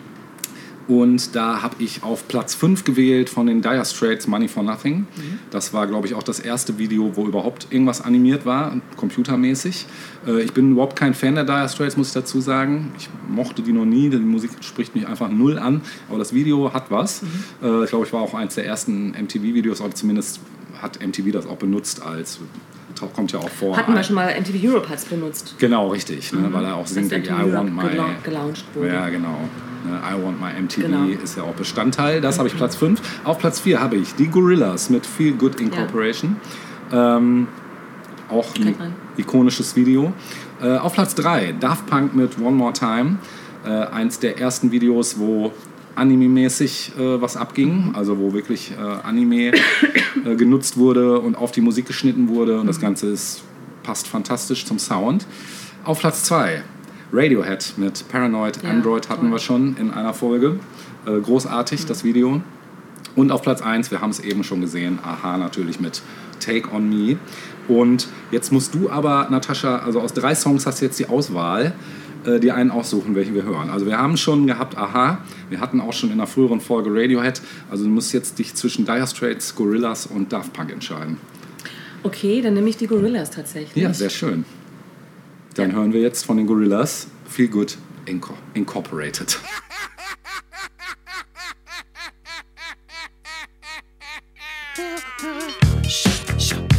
[0.87, 5.07] Und da habe ich auf Platz 5 gewählt von den Dire Straits Money for Nothing.
[5.49, 9.85] Das war, glaube ich, auch das erste Video, wo überhaupt irgendwas animiert war, computermäßig.
[10.27, 12.91] Äh, Ich bin überhaupt kein Fan der Dire Straits, muss ich dazu sagen.
[12.99, 15.81] Ich mochte die noch nie, die Musik spricht mich einfach null an.
[16.09, 17.23] Aber das Video hat was.
[17.63, 20.39] Äh, Ich glaube, ich war auch eins der ersten MTV-Videos, oder zumindest
[20.81, 22.39] hat MTV das auch benutzt als,
[23.15, 23.75] kommt ja auch vor.
[23.77, 25.55] Hatten wir schon mal MTV Europe hat's benutzt.
[25.59, 27.21] Genau, richtig, ne, weil er auch singt, I
[27.53, 27.83] want my...
[27.83, 28.87] gela- gelauncht wurde.
[28.89, 29.37] Ja, genau.
[29.85, 31.05] Ne, I want my MTV Genau.
[31.23, 32.21] ist ja auch Bestandteil.
[32.21, 33.01] Das habe ich Platz 5.
[33.23, 36.37] Auf Platz 4 habe ich die Gorillas mit Feel Good Incorporation.
[36.91, 37.47] Ähm,
[38.29, 38.75] auch ein
[39.17, 40.11] ikonisches Video.
[40.61, 43.17] Äh, auf Platz 3 Daft Punk mit One More Time.
[43.65, 45.51] Äh, eins der ersten Videos, wo
[45.95, 51.61] Anime-mäßig äh, was abging, also wo wirklich äh, Anime äh, genutzt wurde und auf die
[51.61, 53.43] Musik geschnitten wurde und das Ganze ist,
[53.83, 55.25] passt fantastisch zum Sound.
[55.83, 56.63] Auf Platz 2
[57.13, 59.31] Radiohead mit Paranoid Ja, Android hatten toll.
[59.31, 60.59] wir schon in einer Folge.
[61.05, 62.41] Äh, großartig, das Video.
[63.15, 66.01] Und auf Platz 1, wir haben es eben schon gesehen, aha, natürlich mit
[66.39, 67.17] Take On Me.
[67.67, 71.73] Und jetzt musst du aber, Natascha, also aus drei Songs hast du jetzt die Auswahl,
[72.27, 73.69] äh, dir einen aussuchen, welchen wir hören.
[73.69, 75.19] Also wir haben schon gehabt Aha,
[75.49, 77.41] wir hatten auch schon in einer früheren Folge Radiohead.
[77.69, 81.17] Also du musst jetzt dich zwischen Dire Straits, Gorillaz und Daft Punk entscheiden.
[82.03, 83.83] Okay, dann nehme ich die Gorillas tatsächlich.
[83.83, 84.45] Ja, sehr schön.
[85.55, 89.39] Dann hören wir jetzt von den Gorillaz Feel Good Inco Incorporated.
[96.37, 96.74] Said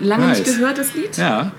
[0.00, 0.38] Lange Nice.
[0.40, 1.16] nicht gehört, das Lied.
[1.16, 1.52] Ja.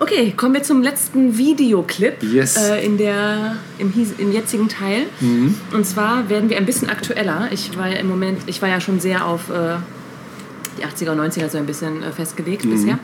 [0.00, 2.56] Okay, kommen wir zum letzten Videoclip Yes.
[2.56, 5.06] äh, in der, im, im jetzigen Teil.
[5.20, 5.54] Mhm.
[5.72, 7.48] Und zwar werden wir ein bisschen aktueller.
[7.52, 9.76] Ich war ja im Moment, ich war ja schon sehr auf äh,
[10.78, 12.70] die 80er und 90er so ein bisschen äh, festgelegt Mhm.
[12.70, 12.98] bisher.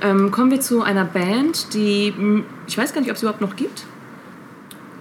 [0.00, 3.40] Ähm, kommen wir zu einer Band, die, mh, ich weiß gar nicht, ob es überhaupt
[3.40, 3.82] noch gibt.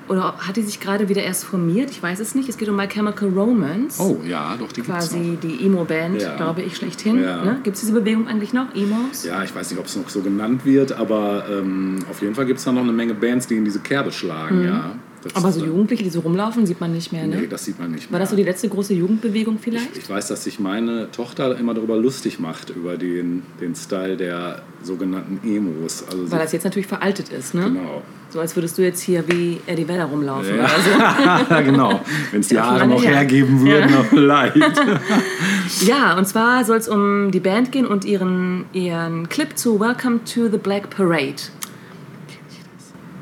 [0.08, 1.90] Oder hat die sich gerade wieder erst formiert?
[1.92, 2.48] Ich weiß es nicht.
[2.50, 4.00] Es geht um My Chemical Romance.
[4.02, 4.98] Oh, ja, doch, die gibt's noch.
[4.98, 6.36] Quasi die Emo-Band, Ja.
[6.38, 7.22] glaube ich, schlechthin.
[7.22, 7.44] Ja.
[7.44, 7.60] Ne?
[7.64, 8.74] Gibt es diese Bewegung eigentlich noch?
[8.76, 9.24] Emos?
[9.26, 12.46] Ja, ich weiß nicht, ob es noch so genannt wird, aber ähm, auf jeden Fall
[12.46, 14.96] gibt es da noch eine Menge Bands, die in diese Kerbe schlagen, ja.
[15.34, 17.38] Aber so Jugendliche, die so rumlaufen, sieht man nicht mehr, ne?
[17.42, 18.46] Nee, das sieht man nicht War das so mehr.
[18.46, 19.98] die letzte große Jugendbewegung vielleicht?
[19.98, 24.62] Ich weiß, dass sich meine Tochter immer darüber lustig macht, über den, den Style der
[24.84, 26.04] sogenannten Emos.
[26.10, 27.64] Also Weil das jetzt natürlich veraltet ist, ne?
[27.64, 28.02] Genau.
[28.30, 31.64] So als würdest du jetzt hier wie Eddie Vedder rumlaufen Ja, oder so.
[31.72, 32.02] genau.
[32.32, 33.16] Wenn es die Ja, Haare noch her.
[33.16, 34.04] hergeben würden, Ja.
[34.04, 34.58] vielleicht.
[35.86, 40.20] Ja, und zwar soll es um die Band gehen und ihren, ihren Clip zu Welcome
[40.26, 41.36] to the Black Parade.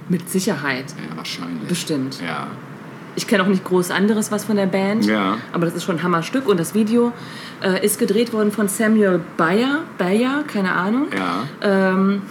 [0.09, 0.85] Mit Sicherheit.
[1.09, 1.67] Ja, wahrscheinlich.
[1.67, 2.19] Bestimmt.
[2.21, 2.47] Ja.
[3.17, 5.37] Ich kenne auch nicht groß anderes was von der Band, Ja.
[5.53, 6.47] aber das ist schon ein Hammerstück.
[6.47, 7.13] Und das Video
[7.63, 11.07] äh, ist gedreht worden von Samuel Bayer, Bayer, keine Ahnung.
[11.15, 11.43] Ja.
[11.61, 12.21] Ähm,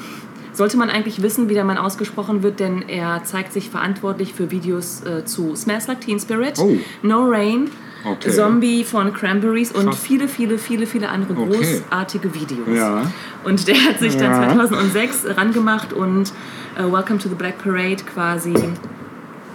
[0.53, 4.51] sollte man eigentlich wissen, wie der Mann ausgesprochen wird, denn er zeigt sich verantwortlich für
[4.51, 6.77] Videos äh, zu Smells Like Teen Spirit, Oh.
[7.03, 7.71] No Rain,
[8.07, 8.31] Okay.
[8.31, 9.99] Zombie von Cranberries und Krass.
[9.99, 11.57] viele, viele, viele, viele andere Okay.
[11.57, 12.69] großartige Videos.
[12.77, 13.11] Ja.
[13.45, 14.55] Und der hat sich dann Ja.
[14.55, 16.31] 2006 rangemacht und
[16.77, 18.55] äh, Welcome to the Black Parade quasi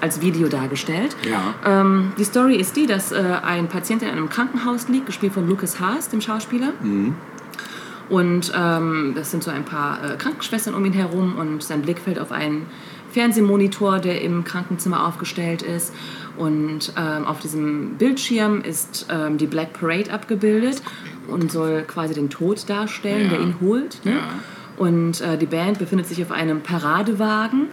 [0.02, 1.16] als Video dargestellt.
[1.30, 1.54] Ja.
[1.82, 5.48] Ähm, die Story ist die, dass äh, ein Patient in einem Krankenhaus liegt, gespielt von
[5.48, 6.70] Lucas Haas, dem Schauspieler.
[8.10, 12.00] Und ähm, das sind so ein paar äh, Krankenschwestern um ihn herum und sein Blick
[12.00, 12.66] fällt auf einen
[13.12, 15.94] Fernsehmonitor, der im Krankenzimmer aufgestellt ist.
[16.38, 20.82] Und ähm, auf diesem Bildschirm ist ähm, die Black Parade abgebildet
[21.28, 23.30] und soll quasi den Tod darstellen, Ja.
[23.32, 24.04] der ihn holt.
[24.06, 24.14] Ne?
[24.14, 24.22] Ja.
[24.80, 27.68] Und äh, die Band befindet sich auf einem Paradewagen.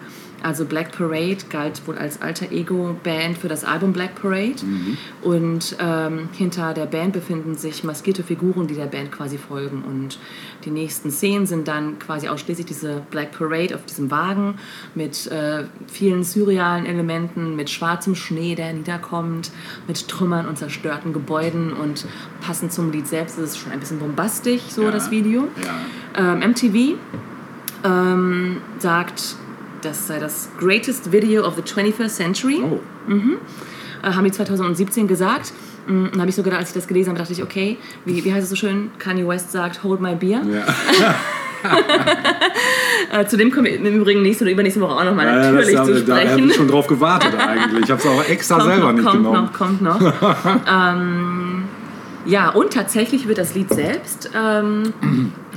[0.46, 4.54] Also Black Parade galt wohl als alter Ego-Band für das Album Black Parade.
[5.22, 9.82] Und ähm, hinter der Band befinden sich maskierte Figuren, die der Band quasi folgen.
[9.82, 10.20] Und
[10.64, 14.54] die nächsten Szenen sind dann quasi ausschließlich diese Black Parade auf diesem Wagen
[14.94, 19.50] mit äh, vielen surrealen Elementen, mit schwarzem Schnee, der niederkommt,
[19.88, 21.72] mit Trümmern und zerstörten Gebäuden.
[21.72, 22.06] Und
[22.40, 24.90] passend zum Lied selbst ist es schon ein bisschen bombastisch, so Ja.
[24.92, 25.48] das Video.
[26.16, 26.32] Ja.
[26.34, 26.94] Ähm, MTV
[27.84, 29.34] ähm, sagt,
[29.86, 32.60] das sei das greatest video of the 21st century.
[32.62, 32.80] Oh.
[33.08, 35.52] Äh, haben die 2017 gesagt.
[35.86, 38.24] Mm, Und habe ich so gedacht, als ich das gelesen habe, dachte ich, okay, wie,
[38.24, 38.90] wie heißt es so schön?
[38.98, 40.42] Kanye West sagt, hold my beer.
[40.44, 41.14] Ja.
[43.12, 45.74] Äh, zu dem kommen wir im Übrigen nächste oder übernächste Woche auch nochmal Ja, natürlich
[45.76, 46.50] das, zu da, da habe sprechen.
[46.50, 47.84] ich schon drauf gewartet eigentlich.
[47.84, 49.44] Ich habe es auch extra kommt selber noch, nicht kommt genommen.
[49.44, 50.00] noch, kommt noch.
[50.70, 51.64] ähm,
[52.26, 54.92] ja, und tatsächlich wird das Lied selbst, ähm,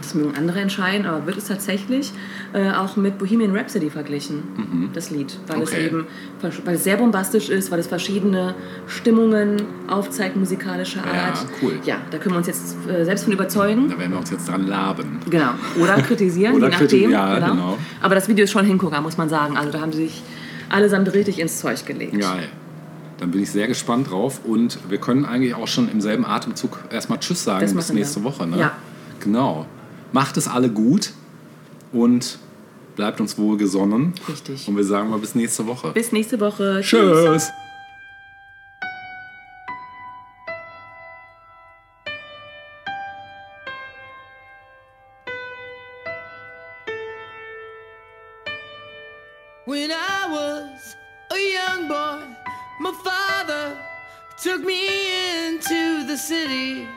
[0.02, 2.12] das mögen andere entscheiden, aber wird es tatsächlich
[2.54, 5.38] äh, auch mit Bohemian Rhapsody verglichen, das Lied.
[5.48, 5.76] Weil es Mhm.
[5.76, 5.86] Okay.
[5.86, 6.08] eben
[6.64, 8.56] weil es sehr bombastisch ist, weil es verschiedene
[8.88, 11.46] Stimmungen aufzeigt, musikalischer Ja, Art.
[11.62, 11.80] cool.
[11.86, 13.90] Ja, da können wir uns jetzt äh, selbst von überzeugen.
[13.90, 15.20] Da werden wir uns jetzt dran laben.
[15.30, 15.52] Genau.
[15.82, 17.12] Oder kritisieren, Oder je nachdem.
[17.12, 17.78] ja, genau.
[18.02, 19.58] Aber das Video ist schon Hingucker, muss man sagen.
[19.58, 20.24] Also da haben sie sich
[20.70, 22.20] allesamt richtig ins Zeug gelegt.
[22.20, 22.48] Geil.
[23.20, 26.80] Dann bin ich sehr gespannt drauf und wir können eigentlich auch schon im selben Atemzug
[26.90, 28.04] erstmal Tschüss sagen Das bis machen wir.
[28.04, 28.48] nächste Woche.
[28.48, 28.58] Ne?
[28.60, 28.72] Ja.
[29.20, 29.66] Genau.
[30.12, 31.12] Macht es alle gut
[31.92, 32.40] und
[32.96, 34.14] bleibt uns wohlgesonnen.
[34.28, 34.68] Richtig.
[34.68, 35.92] Und wir sagen mal bis nächste Woche.
[35.92, 36.82] Bis nächste Woche.
[36.82, 37.50] Tschüss.
[49.66, 50.96] When I was
[51.30, 52.26] a young boy,
[52.82, 53.78] my father
[54.42, 54.88] took me
[55.48, 56.88] into the city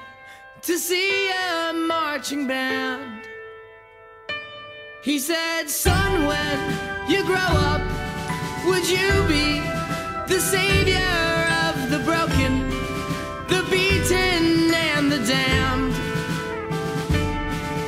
[0.63, 1.22] to see
[2.23, 3.25] marching band.
[5.03, 7.83] He said, Son, when you grow up,
[8.65, 9.59] would you be
[10.33, 11.17] the savior
[11.67, 12.69] of the broken,
[13.49, 15.95] the beaten, and the damned?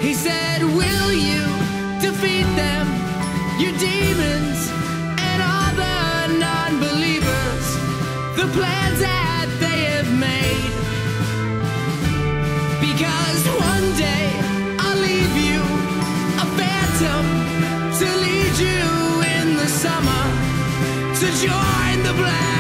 [0.02, 1.44] He said, Will you
[2.00, 2.86] defeat them,
[3.60, 4.60] your demons,
[5.28, 7.66] and all the non believers,
[8.34, 9.00] the plans
[21.46, 22.53] join the black